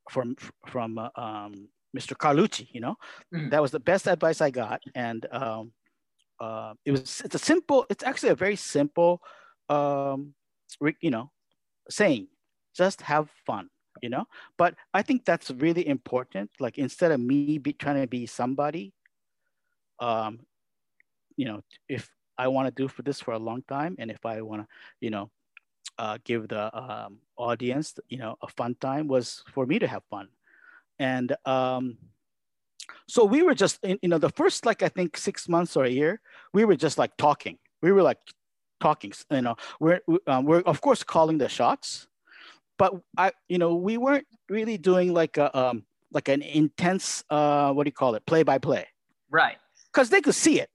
[0.10, 2.15] from from uh, um, Mr.
[2.15, 2.67] Carlucci.
[2.71, 2.95] You know,
[3.34, 3.49] mm.
[3.51, 5.71] that was the best advice I got, and um,
[6.39, 7.86] uh, it was it's a simple.
[7.89, 9.21] It's actually a very simple,
[9.69, 10.34] um,
[11.01, 11.32] you know,
[11.89, 12.27] saying.
[12.75, 13.69] Just have fun
[14.01, 14.23] you know
[14.58, 18.93] but i think that's really important like instead of me be, trying to be somebody
[19.99, 20.39] um
[21.36, 22.10] you know if
[22.41, 24.67] I want to do for this for a long time, and if I want to,
[24.99, 25.30] you know,
[25.99, 30.01] uh, give the um, audience, you know, a fun time, was for me to have
[30.10, 30.27] fun,
[31.02, 31.98] and um,
[33.08, 35.84] so we were just, in, you know, the first like I think six months or
[35.84, 36.22] a year,
[36.54, 37.58] we were just like talking.
[37.82, 38.20] We were like
[38.80, 42.08] talking, you know, we're um, we're of course calling the shots,
[42.78, 47.74] but I, you know, we weren't really doing like a um, like an intense, uh,
[47.74, 48.86] what do you call it, play by play,
[49.32, 49.58] right?
[49.92, 50.70] Because they could see it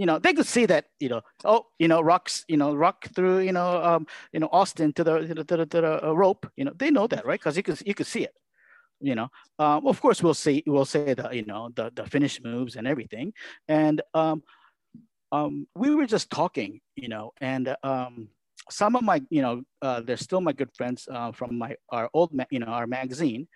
[0.00, 3.06] you know, they could see that, you know, oh, you know, rocks, you know, rock
[3.14, 6.50] through, you know, um, you know, Austin to the to the, to the, uh, rope,
[6.56, 7.38] you know, they know that, right?
[7.38, 8.34] Because you could you could see it,
[9.00, 9.28] you know.
[9.58, 12.86] Um, of course, we'll see we'll say the you know the the finish moves and
[12.86, 13.32] everything,
[13.68, 14.42] and um,
[15.32, 18.28] um, we were just talking, you know, and um,
[18.70, 22.10] some of my, you know, uh, they're still my good friends uh, from my our
[22.14, 23.46] old, ma- you know, our magazine,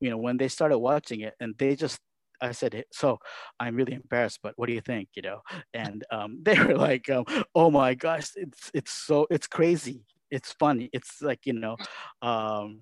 [0.00, 2.00] you know, when they started watching it, and they just
[2.40, 3.18] I said, so
[3.60, 5.08] I'm really embarrassed, but what do you think?
[5.16, 5.40] You know,
[5.72, 10.04] and um, they were like, um, oh my gosh, it's it's so it's crazy.
[10.30, 10.90] It's funny.
[10.92, 11.76] It's like you know,
[12.22, 12.80] um,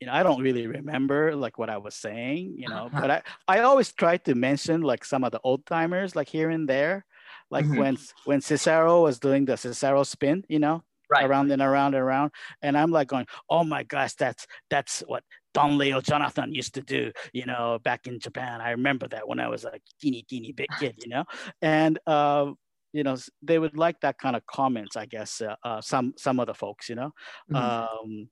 [0.00, 3.22] you know, I don't really remember like what I was saying, you know, but I
[3.48, 7.04] I always try to mention like some of the old timers like here and there,
[7.50, 7.78] like mm-hmm.
[7.78, 10.82] when when Cesaro was doing the Cesaro spin, you know.
[11.08, 11.24] Right.
[11.24, 12.32] around and around and around
[12.62, 15.22] and i'm like going oh my gosh that's that's what
[15.56, 18.60] Don Leo Jonathan used to do, you know, back in Japan.
[18.60, 21.24] I remember that when I was a teeny, teeny big kid, you know,
[21.62, 22.52] and, uh,
[22.92, 26.40] you know, they would like that kind of comments, I guess, uh, uh, some, some
[26.40, 27.10] of the folks, you know.
[27.50, 27.56] Mm-hmm.
[27.56, 28.28] Um,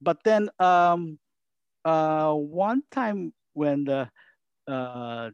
[0.00, 1.18] but then um,
[1.84, 4.08] uh, one time when the,
[4.66, 5.30] uh,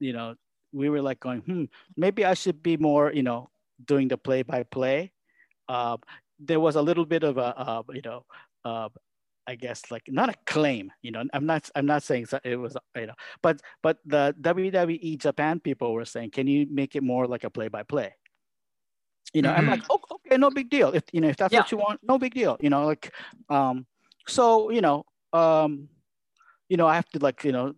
[0.00, 0.34] you know,
[0.72, 1.64] we were like going, hmm,
[1.96, 3.50] maybe I should be more, you know,
[3.84, 5.12] doing the play by play.
[6.38, 8.24] there was a little bit of a, uh, you know,
[8.64, 8.88] uh,
[9.48, 12.76] I guess like not a claim, you know, I'm not I'm not saying it was
[12.94, 17.26] you know, but but the WWE Japan people were saying, can you make it more
[17.26, 18.12] like a play by play?
[19.34, 19.60] You know, mm-hmm.
[19.60, 20.90] I'm like, oh, okay, no big deal.
[20.90, 21.60] If you know, if that's yeah.
[21.60, 22.56] what you want, no big deal.
[22.60, 23.12] You know, like,
[23.50, 23.86] um,
[24.26, 25.88] so you know, um,
[26.68, 27.74] you know, I have to like you know,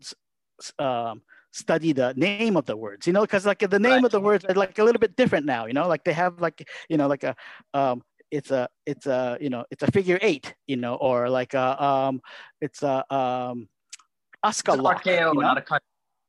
[0.79, 4.05] um, study the name of the words, you know, because like the name right.
[4.05, 6.41] of the words are like a little bit different now, you know, like they have
[6.41, 7.35] like, you know, like a,
[7.75, 11.55] um, it's a it's a you know it's a figure eight you know or like
[11.55, 12.21] a um
[12.61, 13.69] it's a um
[14.47, 15.33] it's lock, you know?
[15.33, 15.83] not a cut.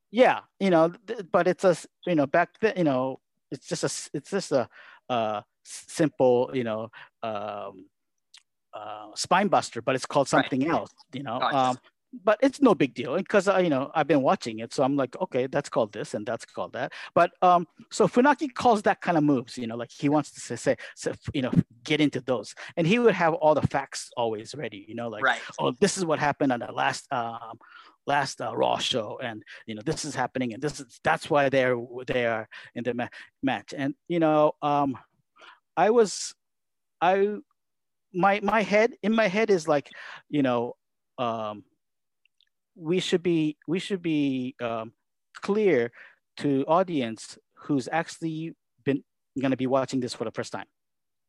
[0.10, 0.92] yeah you know
[1.32, 3.20] but it's a you know back then you know
[3.52, 4.68] it's just a it's just a
[5.12, 6.90] uh simple you know
[7.24, 7.86] um
[8.74, 10.72] uh, spine buster but it's called something right.
[10.72, 11.58] else you know gotcha.
[11.58, 11.78] um
[12.24, 14.96] but it's no big deal because uh, you know I've been watching it, so I'm
[14.96, 16.92] like, okay, that's called this and that's called that.
[17.16, 20.58] But um, so Funaki calls that kind of moves, you know, like he wants to
[20.58, 21.52] say, say, you know,
[21.84, 25.24] get into those, and he would have all the facts always ready, you know, like,
[25.24, 25.40] right.
[25.60, 27.58] oh, this is what happened on the last um,
[28.08, 31.50] last uh, Raw show, and you know, this is happening, and this is that's why
[31.50, 33.08] they're they are in the ma-
[33.42, 34.98] match, and you know, um,
[35.78, 36.34] I was,
[37.02, 37.36] I,
[38.14, 39.90] my my head in my head is like,
[40.30, 40.76] you know,
[41.18, 41.64] um
[42.76, 44.94] we should be we should be um,
[45.42, 45.92] clear
[46.38, 49.04] to audience who's actually been
[49.40, 50.66] going to be watching this for the first time.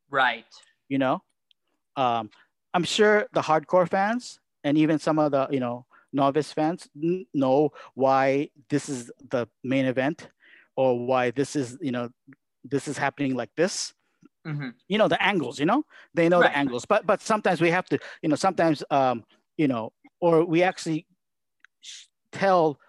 [0.09, 0.45] Right.
[0.89, 1.21] You know?
[1.95, 2.31] Um,
[2.73, 6.87] i'm sure the hardcore fans and even some of the you know novice fans
[7.33, 10.29] know why this is the main event
[10.75, 12.09] or why this is you know
[12.63, 13.93] this is happening like this
[14.45, 14.69] mm-hmm.
[14.87, 16.51] you know the angles you know they know right.
[16.51, 19.23] the angles but but sometimes we have to you know sometimes um
[19.57, 21.05] you know or we actually
[22.31, 22.79] tell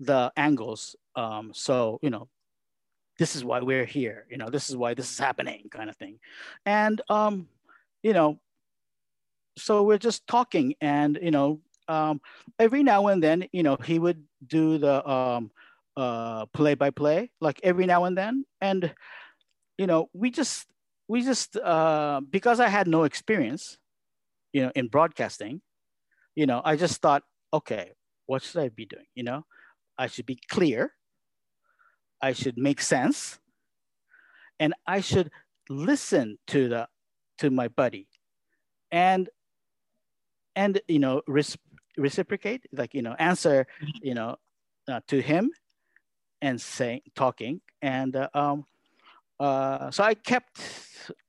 [0.00, 0.96] the angles.
[1.14, 2.28] Um, so, you know,
[3.18, 5.96] this is why we're here, you know, this is why this is happening kind of
[5.96, 6.18] thing.
[6.66, 7.48] And, um,
[8.02, 8.38] you know,
[9.56, 12.20] so we're just talking and, you know, um,
[12.58, 15.50] every now and then, you know, he would do the um,
[15.96, 18.44] uh, play by play, like every now and then.
[18.60, 18.94] And,
[19.78, 20.66] you know, we just,
[21.08, 23.78] we just, uh, because I had no experience,
[24.52, 25.60] you know, in broadcasting,
[26.34, 27.22] you know, I just thought,
[27.52, 27.92] okay,
[28.26, 29.06] what should I be doing?
[29.14, 29.44] You know,
[29.98, 30.92] I should be clear.
[32.20, 33.38] I should make sense.
[34.58, 35.30] And I should
[35.68, 36.88] listen to the
[37.38, 38.08] to my buddy
[38.90, 39.28] and
[40.54, 41.58] and you know res-
[41.96, 43.66] reciprocate like you know answer
[44.02, 44.36] you know
[44.88, 45.50] uh, to him
[46.42, 47.60] and saying talking.
[47.82, 48.66] And uh, um
[49.38, 50.62] uh so i kept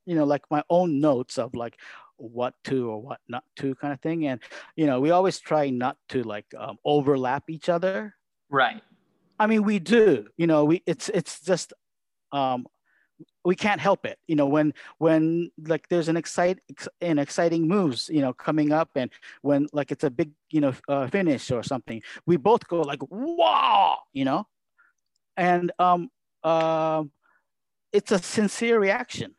[0.06, 1.78] you know like my own notes of like
[2.16, 4.28] what to or what not to kind of thing.
[4.28, 4.40] And
[4.76, 8.16] you know we always try not to like um, overlap each other.
[8.50, 8.82] Right.
[9.40, 11.74] I mean we do you know we it's it's just
[12.32, 12.66] um
[13.44, 16.60] we can't help it you know when when like there's an excite
[17.02, 19.10] an exciting moves you know coming up and
[19.42, 23.00] when like it's a big you know uh, finish or something we both go like
[23.10, 24.48] wow you know?
[25.38, 26.10] And um
[26.44, 27.04] uh,
[27.92, 29.36] it's a sincere reaction.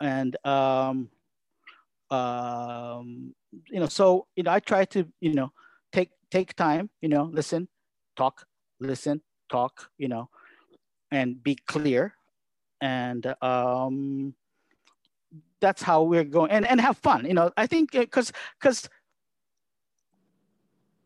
[0.00, 1.10] And um,
[2.10, 3.34] um,
[3.70, 5.52] you know, so you know, I try to you know
[5.92, 7.68] take take time, you know, listen,
[8.16, 8.46] talk,
[8.80, 9.20] listen,
[9.50, 10.28] talk, you know,
[11.12, 12.14] and be clear,
[12.80, 14.34] and um,
[15.60, 17.50] that's how we're going, and and have fun, you know.
[17.56, 18.88] I think because uh, because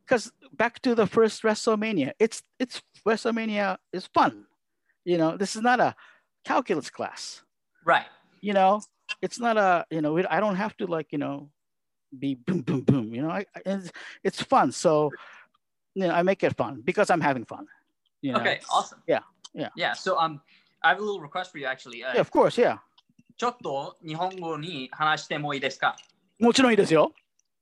[0.05, 4.47] because back to the first WrestleMania, it's it's WrestleMania is fun,
[5.05, 5.37] you know.
[5.37, 5.95] This is not a
[6.45, 7.43] calculus class,
[7.85, 8.07] right?
[8.41, 8.81] you know,
[9.23, 11.51] it's not a, you know, I don't have to like, you know,
[12.17, 13.91] be boom, boom, boom, you know, I, it's,
[14.23, 14.73] it's fun.
[14.73, 15.13] So,
[15.95, 17.67] you know, I make it fun because I'm having fun.
[18.23, 18.41] You know?
[18.41, 19.03] Okay, awesome.
[19.07, 19.21] Yeah,
[19.57, 19.71] yeah.
[19.77, 20.41] Yeah, so um,
[20.83, 22.05] I have a little request for you actually.
[22.05, 22.79] Uh, yeah, of course, yeah.
[23.37, 25.97] ちょっと日本語に話してもいいですか？
[26.39, 27.13] もちろんいいですよ。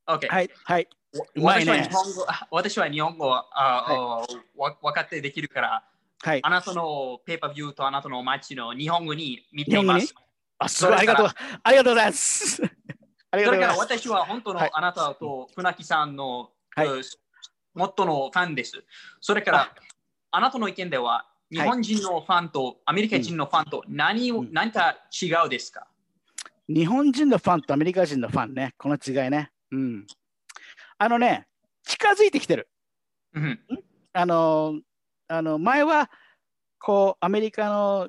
[0.06, 0.28] OK。
[0.28, 0.88] はい、はい。
[1.36, 5.84] 私は日本語、私は日本語あ、はい、わ分かってできるから、
[6.22, 10.12] はい、あなたのペーパービューとあなたのマッチの日本語に見ています。
[10.58, 11.28] あ、すごい、ありがとう。
[11.62, 12.62] ありがとうございます。
[13.30, 13.78] ありがとうございます。
[13.78, 16.88] それから私は本当のあなたと船木さんの、はい、
[17.74, 18.84] もっとのファンです。
[19.20, 19.74] それから
[20.32, 25.86] あなたの意見では、日本人のファンとアメリカ人のファンと何,、うん、何か違うですか？
[26.68, 29.52] 日本人のファンとアメリカ人のファンね、この違いね。
[29.70, 30.06] うん。
[30.98, 31.46] あのね、
[31.84, 32.68] 近づいてきてる。
[33.34, 33.60] うん、
[34.12, 34.80] あの、
[35.28, 36.10] あの前は
[36.80, 38.08] こうアメリカの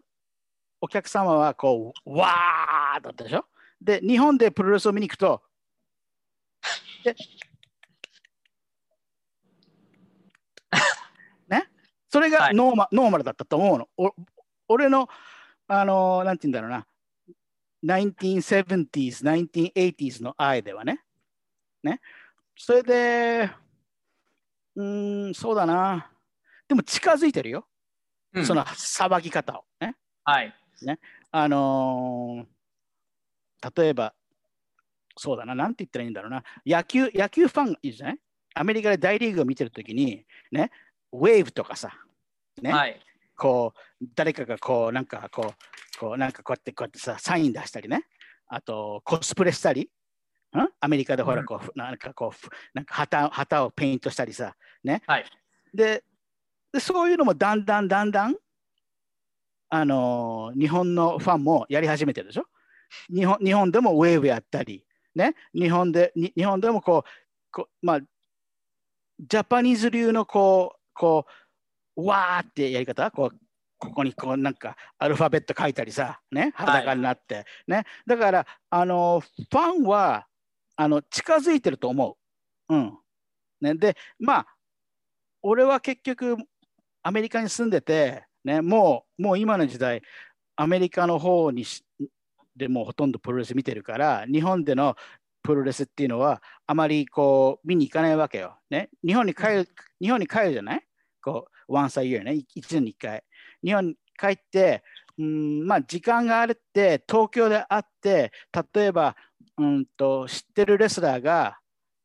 [0.81, 3.45] お客様はこう、わーだったでしょ？
[3.79, 5.43] で、日本でプロレスを見に行くと、
[7.05, 7.15] ね、
[12.15, 13.89] それがノーマはい、ノーマルだったと思うの。
[13.97, 14.15] お
[14.69, 15.09] 俺の、
[15.67, 16.69] あのなんて言うんだろう
[17.83, 21.01] な、1970s、1980s の愛ではね。
[21.83, 21.99] ね。
[22.57, 23.51] それで、
[24.77, 26.09] うん、そうだな。
[26.69, 27.67] でも近づいてるよ。
[28.33, 29.65] うん、その騒ぎ方を。
[29.81, 29.97] ね。
[30.23, 30.55] はい。
[30.83, 30.99] ね。
[31.31, 34.13] あのー、例えば、
[35.17, 36.45] そうだな、なんて言ったらいいんだろうな。
[36.65, 38.19] 野球、野球ファンいるじゃない？
[38.53, 40.71] アメリカで大リーグを見てるときに、ね、
[41.11, 42.04] ウェーブとかさ、
[42.61, 42.99] ね、はい、
[43.35, 48.05] こう、誰かがこう、なんかこう、こう、なんかこうやって、こうやってさ、サイン出したりね、
[48.47, 49.89] あと、コスプレしたり、
[50.53, 50.57] ん？
[50.79, 55.01] アメリカでほら、こう、うん、なんかこう、なんか旗旗をペイントしたりさ、ね。
[55.05, 55.25] はい、
[55.73, 56.03] で
[56.71, 58.35] で、そういうのもだんだんだんだん、
[59.69, 62.45] あの日本のファンもやり始めてるでしょ？
[63.13, 64.85] 日本日本でもウェーブやったり、
[65.15, 67.99] ね、日本で日本でもこうこまあ
[69.19, 71.31] ジャパニーズ流のこう、こう、
[71.95, 73.37] わーってやり方、こう、
[73.77, 77.83] ここにこうなんかアルファベット書いたりさ、ね、裸になって、ね？
[78.07, 80.27] だから、あの、ファンは、
[80.75, 82.17] あの、近づいてると思
[82.69, 82.75] う。
[82.75, 82.97] うん。
[83.61, 84.47] ね、で、まあ、
[85.41, 86.37] 俺は結局、
[87.03, 90.01] アメリカに住んでて、ね、もう、もう今の時代、
[90.55, 91.85] アメリカの方にし
[92.55, 94.95] でもうほとんどプロレス見てるから、日本での
[95.43, 98.57] プロレスっていうのは、あまりこう見に行かないわけよ。
[98.69, 99.69] ね、日本に帰る、
[100.01, 100.81] 日本に帰るじゃない？
[101.21, 103.23] こう、once a year ね、1年に1回。
[103.63, 104.83] 日本に帰って、
[105.17, 108.31] うんまあ、時間があるって、東京で会って、
[108.73, 109.15] 例えば、
[109.57, 111.57] うんと知ってるレスラーが、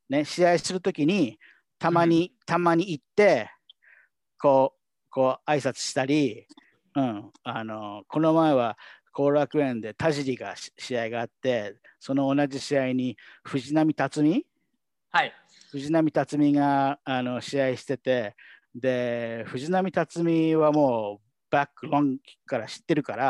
[0.09, 1.39] ね、試合するときに、
[1.79, 3.51] たまに、たまに行って、
[4.39, 4.81] こう、
[5.11, 6.47] こう挨拶したり、
[6.95, 8.77] うん、あのこの前は
[9.13, 14.47] 後楽園で田尻がし試合があって、その同じ試合に藤波辰巳
[15.11, 15.33] はい。
[15.73, 18.37] 藤波辰巳があの試合してて、
[18.75, 23.25] で、藤波辰巳はもうバックロンから知ってるから、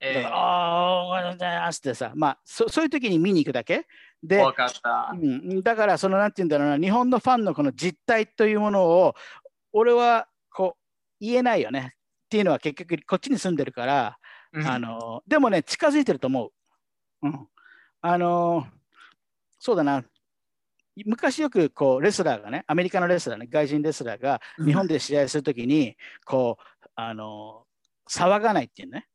[0.00, 3.86] だから、えー、ああー、おはようございますってさ、まあそ、そういう時に見に行くだけ？
[4.22, 5.10] で、わかった。
[5.12, 9.14] うん、だから、そのなんて言うんだろうな、日本のファンのこの実態というものを、
[9.72, 11.94] 俺はこう言えないよね。
[11.94, 14.18] っていうのは結局、こっちに住んでるから、
[14.52, 16.50] うんあのでもね、近づいてると思う。
[17.22, 17.48] うん、
[18.00, 18.66] あの
[19.58, 20.02] そうだな、
[21.06, 27.64] 昔よくこうレスラーがね、アメリカのレスラーね、外人レスラーが日本で試合するときに、こう、あの
[28.08, 29.06] 騒がないっていうね。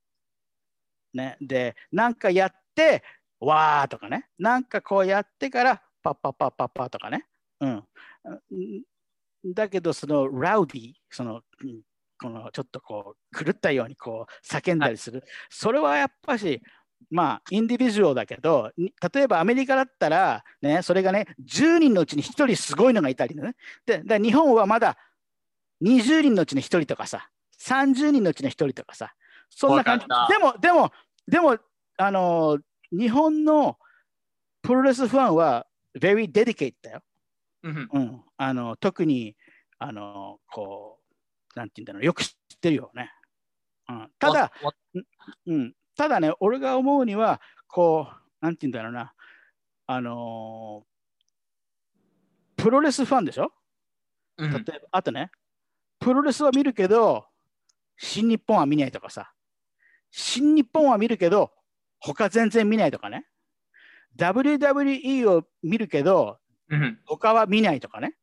[1.13, 3.03] ねで、なんかやって、
[3.39, 7.25] わーとかね、なんかこうやってから、パッパッパッパッパとかね。
[7.61, 7.83] うん。
[8.51, 8.83] うん
[9.53, 11.81] だけど、そのラウディ、その、うん
[12.17, 16.61] このちょっとこう狂ったようにこう叫んだりする、それはやっぱし
[17.09, 23.55] まあインディビジュアルだけどに例えばアメリカだったらねそれがね10人のうちに1人すごいのがいたりね。
[23.85, 24.97] でで日本はまだ
[25.81, 27.29] 20人のうちに1人とかさ
[27.59, 29.13] 30人のうちの1人とかさ
[29.49, 30.05] そんな感じ。
[30.29, 30.91] でもでも
[31.27, 31.57] でも
[31.97, 32.59] あの
[32.91, 33.77] 日本の
[34.61, 35.67] プロレスファンは
[35.99, 37.01] very dedicated だよ。
[37.63, 39.35] うんうん、あの特に
[39.79, 40.99] あのこ
[41.55, 42.03] うなんて言うんだろう。
[42.03, 43.11] よく知ってるよね。
[43.87, 44.73] うん、ただ、わ
[45.45, 49.13] うん、ただね俺が思うにはこうなんて言うんだろうな。
[49.87, 53.51] あのープロレスファンでしょ？
[54.37, 54.51] うん。
[54.51, 55.29] 例えば、あとね
[55.99, 57.25] プロレスは見るけど
[57.97, 59.31] 新日本は見ないとかさ。
[60.11, 61.51] 新日本は見るけど
[61.99, 63.27] 他全然見ないとかね。
[64.17, 66.39] WWE を見るけど
[66.69, 66.99] うん。
[67.05, 68.15] 他は見ないとかね。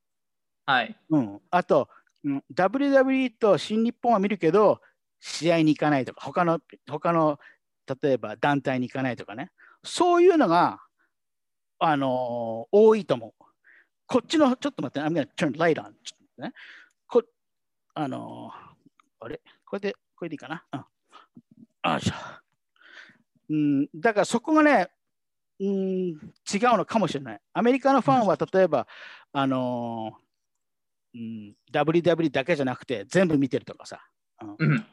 [0.66, 0.97] はい。
[1.11, 1.89] うん、あと、
[2.25, 4.81] うん、WWE と新日本は見るけど、
[5.20, 6.59] 試合に行かないとか、他の、
[6.89, 7.39] 他の、
[8.01, 9.51] 例えば団体に行かないとかね、
[9.82, 10.80] そういうのが、
[11.78, 13.45] あのー多いと思う。
[14.07, 15.93] こっちの、ちょっと待って、I'm gonna turn light on.
[16.05, 16.53] ちょっとね、
[17.07, 17.22] こ
[17.95, 19.40] あのーあれ？
[19.64, 20.64] これで、これでいいかな？
[20.72, 20.84] うん。
[21.82, 22.14] あしょ。
[23.51, 24.88] うん、だからそこがね、
[25.61, 27.40] うん、違うのかもしれない。
[27.53, 28.86] アメリカのファンは例えば、
[29.32, 34.01] あのーうん、WW だけじゃなくて全部見てるとかさ。
[34.59, 34.84] うん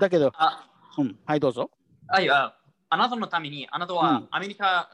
[0.00, 1.70] だけど、あ、うん、はい、どうぞ。
[2.08, 2.54] はい、あ
[2.88, 4.90] あなたのために、あなたうはんアメリカ、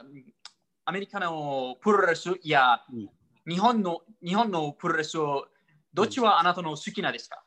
[0.85, 3.09] アメリカのプロレスやうん
[3.47, 5.47] 日本の日本のプロレスを
[5.93, 7.43] どっちはあなたの好きなですか、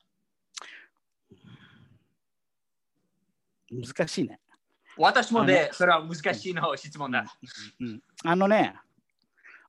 [3.71, 4.41] 難しいね。
[4.97, 7.25] 私もで、それは難しいの質問だ。
[7.81, 8.75] うん、あのね、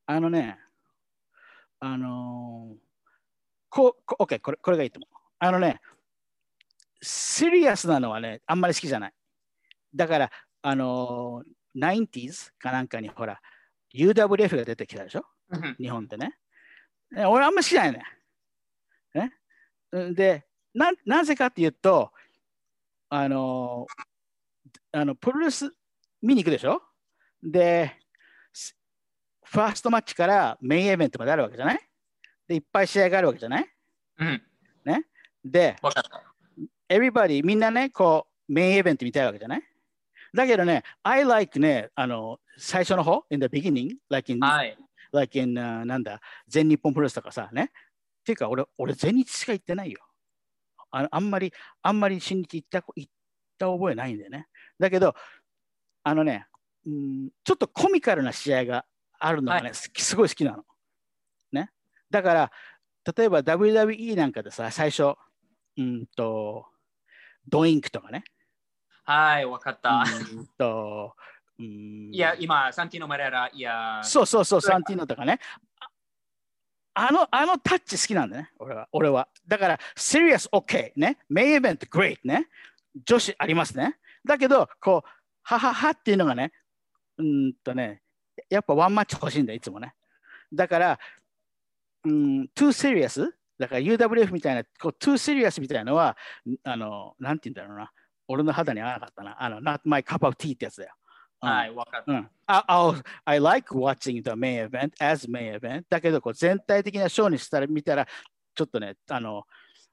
[0.06, 0.60] あのね、
[1.80, 2.84] あのー
[3.70, 5.10] ここ、OK、これこれがいいと思う。
[5.40, 5.82] あのね、
[7.02, 9.14] シリアスなのはね、あんまり好きじゃない。
[9.96, 10.32] だから、
[10.62, 13.40] あのー、90s かなんかにほら、
[13.94, 15.26] UWF が出てきたでしょ？
[15.50, 16.38] うん日本ってね。
[17.12, 18.04] ね俺あんま好きじゃないね。
[19.14, 19.34] ね
[19.92, 22.12] うんでな、なぜかっていうと、
[23.10, 24.04] あのー
[24.96, 25.72] あのプロレス
[26.22, 26.82] 見に行くでしょ？
[27.42, 28.00] で、
[28.54, 28.76] ス
[29.46, 31.80] ファーストマッチからメインイベントまであるわけじゃない？
[32.48, 33.68] で、いっぱい試合があるわけじゃない？
[34.20, 34.42] うん、
[35.44, 36.24] で、わかった。
[36.90, 39.64] everybody みんなね、こう、メインイベント見たいわけじゃない？
[40.34, 44.78] だけどね、I like ね、あの、最初の方、in the beginning, like in はい。
[45.12, 47.72] like in、uh, なんだ、全日本プロレスとかさ、ね。
[48.22, 50.00] っていうか、俺、俺、全日しか行ってないよ。
[50.92, 53.12] ああんまり、あんまり新日行ったこ行っ
[53.58, 54.48] た覚えないんだよね。
[54.80, 55.16] だけど、
[56.04, 56.48] あのね、
[56.86, 58.86] うん、ちょっとコミカルな試合が
[59.20, 60.64] あるのがね、はすすごい好きなの。
[61.52, 61.70] ね。
[62.10, 62.52] だから、
[63.16, 65.16] 例えば WWE なんかでさ、最初、
[65.78, 66.66] うんと、
[67.48, 68.24] ドインクとかね。
[69.04, 70.04] はい、わかった。
[70.36, 71.16] うんと、
[71.60, 75.40] うんいや、今、サンティノ・マレラ、いや、そうそうそう、サンティーノとかね。
[76.94, 78.88] ああの、あのタッチ好きなんだね、俺は。
[78.92, 79.28] 俺は。
[79.48, 81.18] だから、serious OK ね。
[81.30, 82.48] メインイベント great ね。
[83.06, 83.98] 女子ありますね。
[84.26, 85.10] だけど、こう、
[85.42, 86.54] はははっていうのがね、
[87.18, 88.02] うんとね、
[88.50, 89.96] やっぱワンマッチ欲しいんだよ、いつもね。
[90.54, 91.00] だから、
[92.06, 93.32] うん、too serious?
[93.60, 96.18] だから UWF みたいな、こう too serious みたいなのは、
[96.64, 97.92] あの、なんて言うんだろうな。
[98.34, 99.42] 俺の肌に合わなかったな。
[99.42, 100.94] あの、not my cup of tea ってやつだよ。
[101.42, 101.50] うん。
[101.50, 102.04] はい、わかる。
[102.08, 102.64] うん、I,
[103.26, 108.08] I like watching the main event as main event だけどこう全体的なショーにしたら見たら
[108.56, 109.44] ちょっとねあの、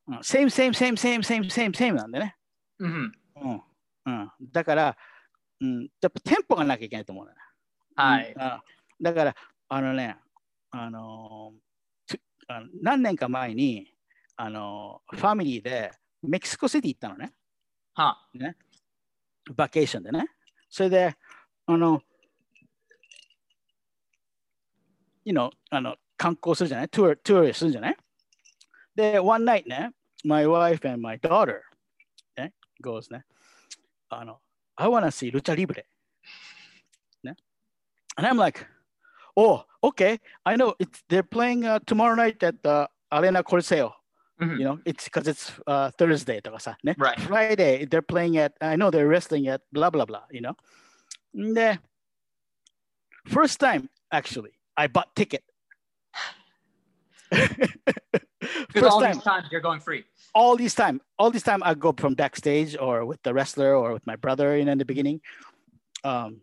[0.09, 2.35] うん same same same same same same same なんでね、
[2.79, 3.13] うん。
[3.37, 3.63] うん。
[4.07, 4.97] うん、だから、
[5.61, 7.37] うん、やっぱテンポがなきゃいけないと思うのよ
[7.95, 8.33] はい。
[8.35, 8.43] うん。
[8.43, 8.63] あ
[9.01, 9.37] だから
[9.69, 10.17] あのね
[10.71, 11.53] あの
[12.07, 12.19] つ
[12.49, 13.93] あの何年か前に
[14.37, 17.33] あのファミリーでメキシコシティ行ったのね
[18.01, 18.19] は
[19.55, 20.27] バケーションでね。
[20.69, 21.17] それで、
[21.67, 22.01] あの、
[25.25, 27.97] you know、あの観光するじゃないトゥー、トゥーするじゃない
[28.95, 29.93] で、one night ね、
[30.25, 31.61] my wife and my daughter、
[32.37, 33.25] ね、goes ね、
[34.09, 34.41] あの、
[34.77, 35.87] I wanna see ルチャリブレ。
[37.23, 37.37] ね。
[38.17, 38.67] And I'm like,
[39.37, 44.00] oh, okay, I know it's, they're playing、uh, tomorrow night at the Arena Coliseo.
[44.41, 44.57] Mm-hmm.
[44.57, 46.41] You know, it's because it's uh, Thursday,
[46.83, 46.95] ne?
[46.99, 47.21] Right.
[47.21, 50.55] Friday, they're playing at, I know they're wrestling at blah, blah, blah, you know.
[51.35, 51.77] Nah.
[53.27, 55.45] First time, actually, I bought ticket.
[58.73, 60.05] Because all time, these times you're going free.
[60.35, 63.93] All these time, all this time I go from backstage or with the wrestler or
[63.93, 64.57] with my brother.
[64.57, 65.21] In the beginning,
[66.05, 66.41] um,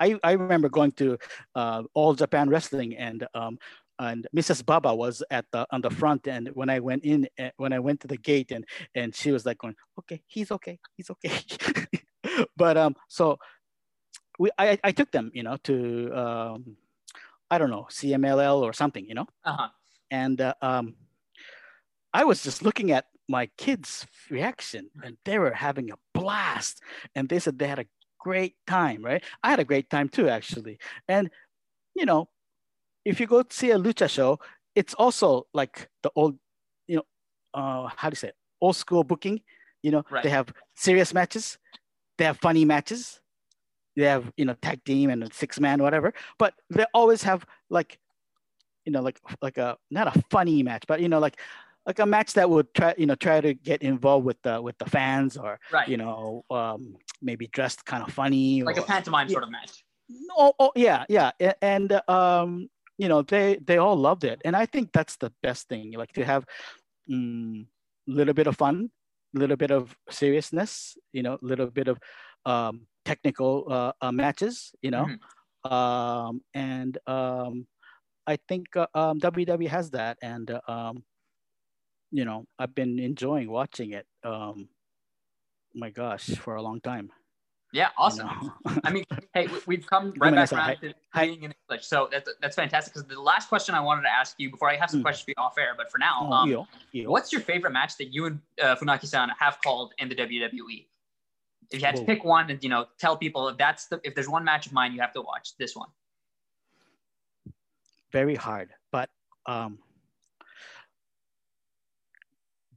[0.00, 1.18] I I remember going to
[1.54, 3.58] uh, All Japan Wrestling and um,
[3.98, 4.62] and Mrs.
[4.62, 7.78] Baba was at the on the front and when I went in uh, when I
[7.78, 8.64] went to the gate and
[8.94, 11.38] and she was like going okay he's okay he's okay
[12.56, 13.38] but um so
[14.38, 16.76] we I, I took them you know to um,
[17.50, 19.68] I don't know CMLL or something you know Uh huh.
[20.10, 20.94] and uh, um,
[22.12, 26.80] I was just looking at my kids' reaction, and they were having a blast.
[27.14, 27.86] And they said they had a
[28.18, 29.24] great time, right?
[29.42, 30.78] I had a great time too, actually.
[31.08, 31.30] And
[31.94, 32.28] you know,
[33.04, 34.38] if you go see a lucha show,
[34.74, 36.38] it's also like the old,
[36.86, 37.02] you know,
[37.54, 38.36] uh, how do you say it?
[38.60, 39.40] Old school booking.
[39.82, 40.22] You know, Right.
[40.22, 41.58] they have serious matches,
[42.16, 43.20] they have funny matches,
[43.96, 46.14] they have you know tag team and six man, whatever.
[46.38, 47.98] But they always have like
[48.86, 51.38] you know, like like a not a funny match, but you know, like
[51.86, 54.76] like a match that would try, you know, try to get involved with the with
[54.78, 55.86] the fans or Right.
[55.88, 59.32] you know, um, maybe dressed kind of funny like a pantomime Yeah.
[59.34, 59.84] sort of match.
[60.36, 62.68] oh, oh yeah, yeah, and um,
[62.98, 66.12] you know, they they all loved it, and I think that's the best thing, like
[66.14, 66.44] to have
[67.08, 67.66] a mm,
[68.06, 68.90] little bit of fun,
[69.36, 71.98] a little bit of seriousness, you know, a little bit of
[72.46, 75.20] um, technical uh, uh, matches, you know, Mhm.
[75.64, 77.66] um, and um,
[78.26, 81.04] I think uh, um, WWE has that, and uh, um,
[82.10, 84.06] you know, I've been enjoying watching it.
[84.24, 84.68] Um,
[85.74, 87.10] my gosh, for a long time.
[87.74, 88.28] Yeah, awesome.
[88.28, 88.52] know.
[88.84, 89.04] I mean,
[89.34, 92.94] hey, we- we've come right back around to being in English, so that's that's fantastic.
[92.94, 95.02] Because the last question I wanted to ask you before I have some Mm.
[95.02, 96.66] questions for you off air, but for now, Oh, um,
[97.06, 100.86] what's your favorite match that you and uh, Funaki-san have called in the WWE?
[101.72, 104.14] If you had to pick one, and you know, tell people if that's the if
[104.14, 105.88] there's one match of mine you have to watch, this one.
[108.12, 108.70] very hard.
[108.92, 109.10] But
[109.46, 109.78] um,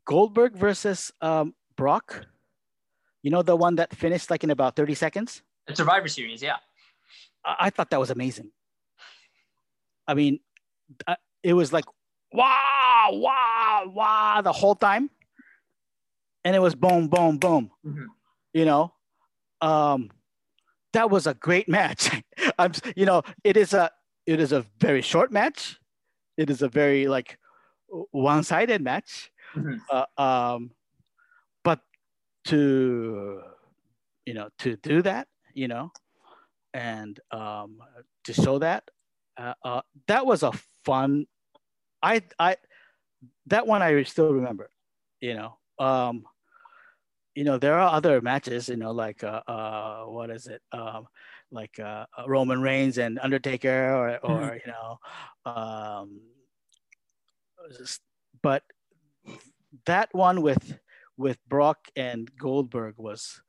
[0.06, 2.26] Goldberg versus um, Brock,
[3.28, 5.41] you know, the one that finished like in about 30 seconds?
[5.67, 6.59] The Survivor Series, yeah.
[7.43, 8.51] I, I thought that was amazing.
[10.07, 10.39] I mean,
[11.05, 11.84] uh, it was like,
[12.32, 15.09] wow, wow, wow, the whole time.
[16.45, 17.69] And it was boom, boom, boom.
[17.86, 18.05] Mhm.
[18.53, 18.93] You know,
[19.59, 20.09] um,
[20.93, 22.09] that was a great match.
[22.57, 23.91] I'm, you know, it is a,
[24.25, 25.78] it is a very short match.
[26.38, 27.38] It is a very like
[28.11, 29.32] one-sided match.
[29.53, 29.82] Mhm.
[29.91, 30.71] Uh, um,
[32.48, 33.41] to,
[34.26, 35.91] you know, to do that, you know,
[36.74, 37.80] and um,
[38.26, 38.84] to show that,
[39.38, 40.52] uh, uh, that was a
[40.86, 41.26] fun.
[42.02, 42.58] I I
[43.48, 44.70] that one I still remember.
[45.22, 46.26] You know, um,
[47.36, 48.70] you know there are other matches.
[48.70, 50.62] You know, like uh, uh what is it?
[50.72, 51.08] Um,
[51.52, 55.00] like uh, uh, Roman Reigns and Undertaker, or or you know,
[55.45, 56.22] um,
[57.78, 58.02] just-
[58.41, 58.64] but
[59.86, 60.78] that one with
[61.18, 63.41] with Brock and Goldberg was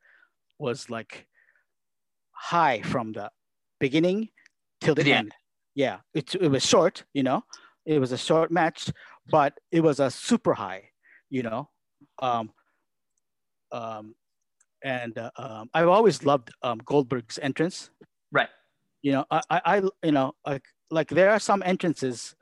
[0.57, 1.27] was like
[2.31, 3.31] high from the
[3.79, 4.29] beginning
[4.81, 5.33] till the end.
[5.75, 7.43] Yeah, it, it was short, you know,
[7.85, 8.91] it was a short match,
[9.29, 10.89] but it was a super high,
[11.29, 11.69] you know.
[12.21, 12.51] Um,
[13.71, 14.15] um,
[14.83, 17.89] and uh, um, I've always loved um, Goldberg's entrance.
[18.31, 18.49] Right.
[19.01, 22.35] You know, I, I, I you know, like, like there are some entrances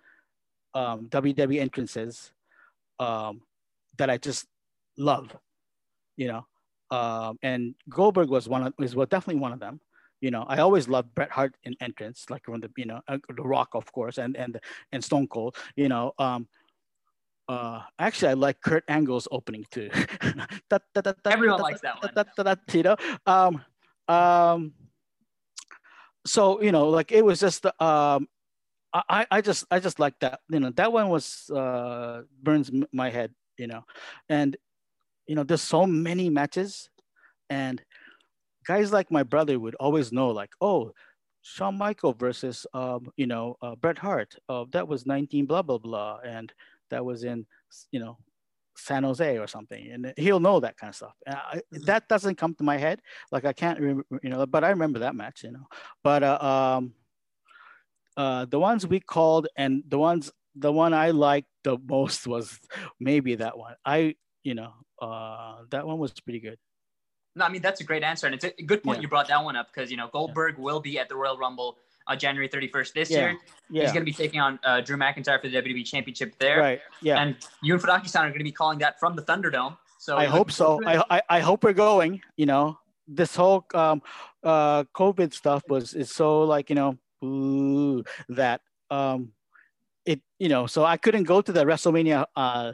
[0.73, 2.32] um, WWE entrances
[2.99, 3.41] um,
[3.97, 4.47] that I just
[4.97, 5.35] love,
[6.15, 6.45] you know.
[6.89, 9.81] Um, and Goldberg was one of was well, definitely one of them.
[10.21, 13.17] You know, I always loved Bret Hart in entrance, like from the you know uh,
[13.35, 14.59] the Rock, of course, and and
[14.91, 15.55] and Stone Cold.
[15.75, 16.47] You know, um,
[17.47, 19.89] uh, actually, I like Kurt Angle's opening too.
[21.25, 22.11] Everyone likes that one.
[22.73, 22.95] You know,
[23.25, 23.61] um,
[24.07, 24.73] um,
[26.25, 28.27] so you know, like it was just um,
[28.93, 30.39] I I just I just like that.
[30.49, 33.33] You know, that one was uh, burns my head.
[33.57, 33.83] You know,
[34.29, 34.57] and
[35.28, 36.89] you know, there's so many matches,
[37.49, 37.82] and
[38.65, 40.93] guys like my brother would always know, like, oh,
[41.41, 44.36] Shawn Michael versus um, you know uh, Bret Hart.
[44.49, 46.51] Uh, that was 19 blah blah blah, and
[46.89, 47.45] that was in
[47.91, 48.17] you know
[48.75, 51.13] San Jose or something, and he'll know that kind of stuff.
[51.25, 51.86] I, mm-hmm.
[51.86, 53.01] that doesn't come to my head,
[53.32, 55.67] like I can't remember, you know, but I remember that match, you know.
[56.03, 56.93] But uh, um,
[58.17, 62.59] uh, the ones we called and the ones the one I liked the most was
[62.99, 63.75] maybe that one.
[63.86, 66.57] I you know uh, that one was pretty good.
[67.35, 69.03] No, I mean that's a great answer, and it's a good point yeah.
[69.03, 70.63] you brought that one up because you know Goldberg yeah.
[70.63, 71.77] will be at the Royal Rumble
[72.07, 73.17] uh, January 31st this yeah.
[73.19, 73.37] year.
[73.69, 73.83] Yeah.
[73.83, 76.59] He's going to be taking on uh, Drew McIntyre for the WWE Championship there.
[76.59, 76.81] Right.
[77.01, 77.21] Yeah.
[77.21, 79.77] And you and Funaki-san are going to be calling that from the Thunderdome.
[79.99, 80.79] So I hope so.
[80.85, 82.21] I, I, I hope we're going.
[82.37, 84.01] You know, this whole um,
[84.43, 89.31] uh, COVID stuff was is so like you know ooh, that um,
[90.05, 92.73] it you know so I couldn't go to the WrestleMania uh,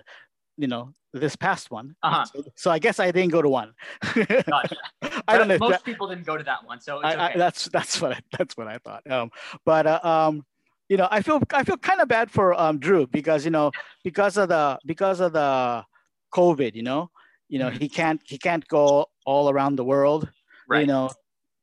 [0.57, 1.95] you know this past one.
[2.01, 2.25] Uh-huh.
[2.25, 3.73] So, so, I guess I didn't go to one.
[4.15, 4.75] gotcha.
[5.27, 5.57] I don't know.
[5.59, 7.21] Most that, people didn't go to that one, so I, okay.
[7.21, 9.09] I, that's that's what I, that's what I thought.
[9.09, 9.31] Um,
[9.65, 10.45] but uh, um,
[10.89, 13.71] you know, I feel I feel kind of bad for um, Drew because you know
[14.03, 15.85] because of the because of the
[16.33, 17.11] COVID, you know,
[17.49, 17.79] you know mm-hmm.
[17.79, 20.29] he can't he can't go all around the world,
[20.67, 20.81] right.
[20.81, 21.09] you know,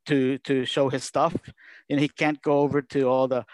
[0.06, 1.34] to to show his stuff,
[1.88, 3.44] and he can't go over to all the,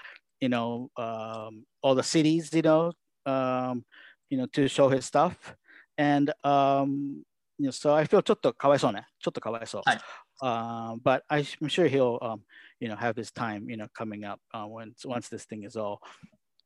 [0.41, 2.93] you know, um, all the cities, you know,
[3.25, 3.85] um,
[4.30, 5.56] you know, to show his stuff
[5.98, 7.24] and um,
[7.58, 9.06] you know, so I feel ちょっとかわいそうね。
[9.20, 9.82] ちょっとかわいそう。
[9.86, 10.00] はい。
[10.42, 12.42] Uh, but I'm sure he'll, um,
[12.80, 15.78] you know, have his time, you know, coming up uh, once once this thing is
[15.78, 16.00] all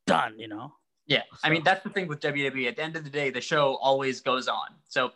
[0.08, 0.72] done, you know.
[1.06, 1.40] Yeah, so.
[1.44, 2.70] I mean that's the thing with WWE.
[2.70, 4.68] At the end of the day, the show always goes on.
[4.88, 5.12] So.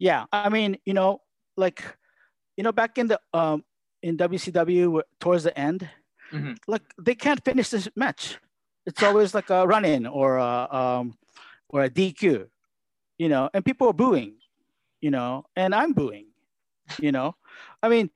[0.00, 1.20] Yeah, I mean, you know,
[1.56, 1.84] like,
[2.56, 3.64] you know, back in the um
[4.02, 5.88] in WCW towards the end,
[6.32, 6.54] mm-hmm.
[6.66, 8.38] like they can't finish this match.
[8.84, 11.14] It's always like a run in or a um
[11.69, 12.47] or a DQ
[13.17, 14.35] you know, and people are booing,
[15.01, 16.27] you know, and I'm booing,
[16.99, 17.35] you know.
[17.81, 18.09] I mean,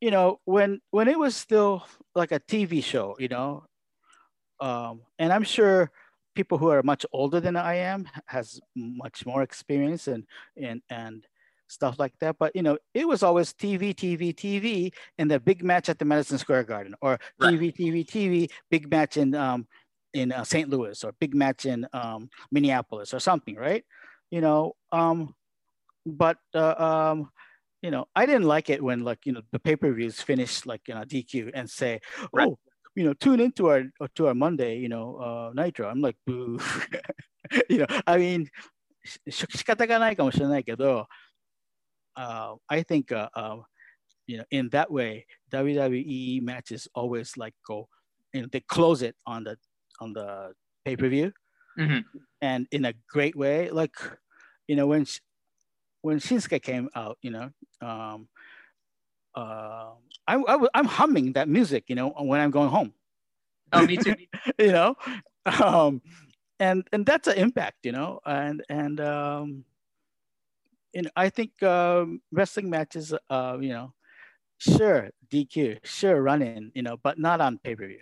[0.00, 3.64] you know, when when it was still like a TV show, you know,
[4.60, 5.90] um, and I'm sure
[6.34, 10.24] people who are much older than I am has much more experience and
[10.60, 11.26] and and
[11.66, 12.36] stuff like that.
[12.38, 16.04] But you know, it was always TV, TV, TV, and the big match at the
[16.04, 17.54] Madison Square Garden, or right.
[17.54, 19.66] TV, TV, TV, big match in um,
[20.13, 20.69] in uh, St.
[20.69, 23.85] Louis or big match in um, Minneapolis or something, right?
[24.31, 25.35] You know, um,
[26.05, 27.29] but uh, um,
[27.81, 30.65] you know, I didn't like it when like you know the pay per views finish
[30.65, 31.99] like you know DQ and say,
[32.33, 32.47] right.
[32.47, 32.57] oh,
[32.95, 33.83] you know, tune into our
[34.15, 35.87] to our Monday, you know, uh, Nitro.
[35.87, 36.59] I'm like, boo.
[37.69, 38.47] you know, I mean,
[39.29, 41.07] 仕方がないかもしれないけど、
[42.17, 43.61] uh, I think, uh, uh,
[44.27, 47.87] you know, in that way, WWE matches always like go,
[48.33, 49.57] you know, they close it on the
[50.00, 50.52] on the
[50.84, 51.32] pay per view,
[51.78, 52.00] mm-hmm.
[52.40, 53.70] and in a great way.
[53.70, 53.96] Like,
[54.68, 55.06] you know, when
[56.02, 58.28] when Shinsuke came out, you know, um,
[59.34, 59.92] uh,
[60.26, 62.92] I, I I'm humming that music, you know, when I'm going home.
[63.72, 64.14] Oh, me too.
[64.58, 64.94] you know,
[65.46, 66.02] um,
[66.60, 69.64] and and that's an impact, you know, and and um,
[70.92, 73.92] you know, I think um, wrestling matches, uh, you know,
[74.58, 78.00] sure DQ, sure run in, you know, but not on pay per view.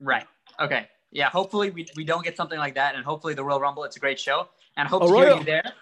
[0.00, 0.26] Right.
[0.60, 3.83] Okay yeah, hopefully we, we don't get something like that, and hopefully the Royal Rumble.
[3.83, 5.73] It's a great show, and hope to Royal, hear you there.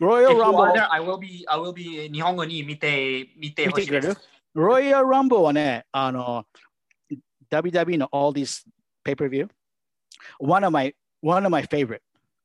[0.00, 0.72] Royal if Rumble.
[0.72, 4.16] There, I will be I will be 日本語に見て見てほしいです。
[4.56, 6.44] Royal Rumble はね、あの
[7.50, 8.66] WWE の all these
[9.04, 9.48] pay per view.
[10.38, 12.00] One of my one of my favorite.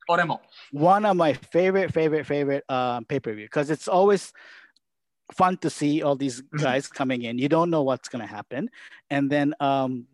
[0.08, 0.42] 俺も。
[0.72, 4.32] One of my favorite favorite favorite um, pay per view because it's always
[5.34, 7.38] fun to see all these guys coming in.
[7.38, 8.70] You don't know what's going to happen.
[9.10, 10.08] And then um,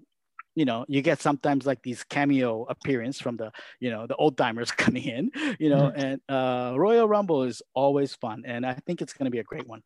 [0.58, 3.48] you know you get sometimes like these cameo appearance from the
[3.78, 6.00] you know the old timers coming in you know mm-hmm.
[6.04, 9.48] and uh, royal rumble is always fun and i think it's going to be a
[9.52, 9.82] great one.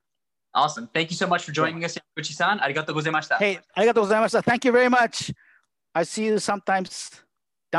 [0.55, 0.87] Awesome.
[0.93, 2.59] Thank you so much for joining us Yamaguchi-san.
[2.65, 5.33] arigatou gozaimashita hey arigatou gozaimashita thank you very much.
[5.95, 6.91] I see you sometimes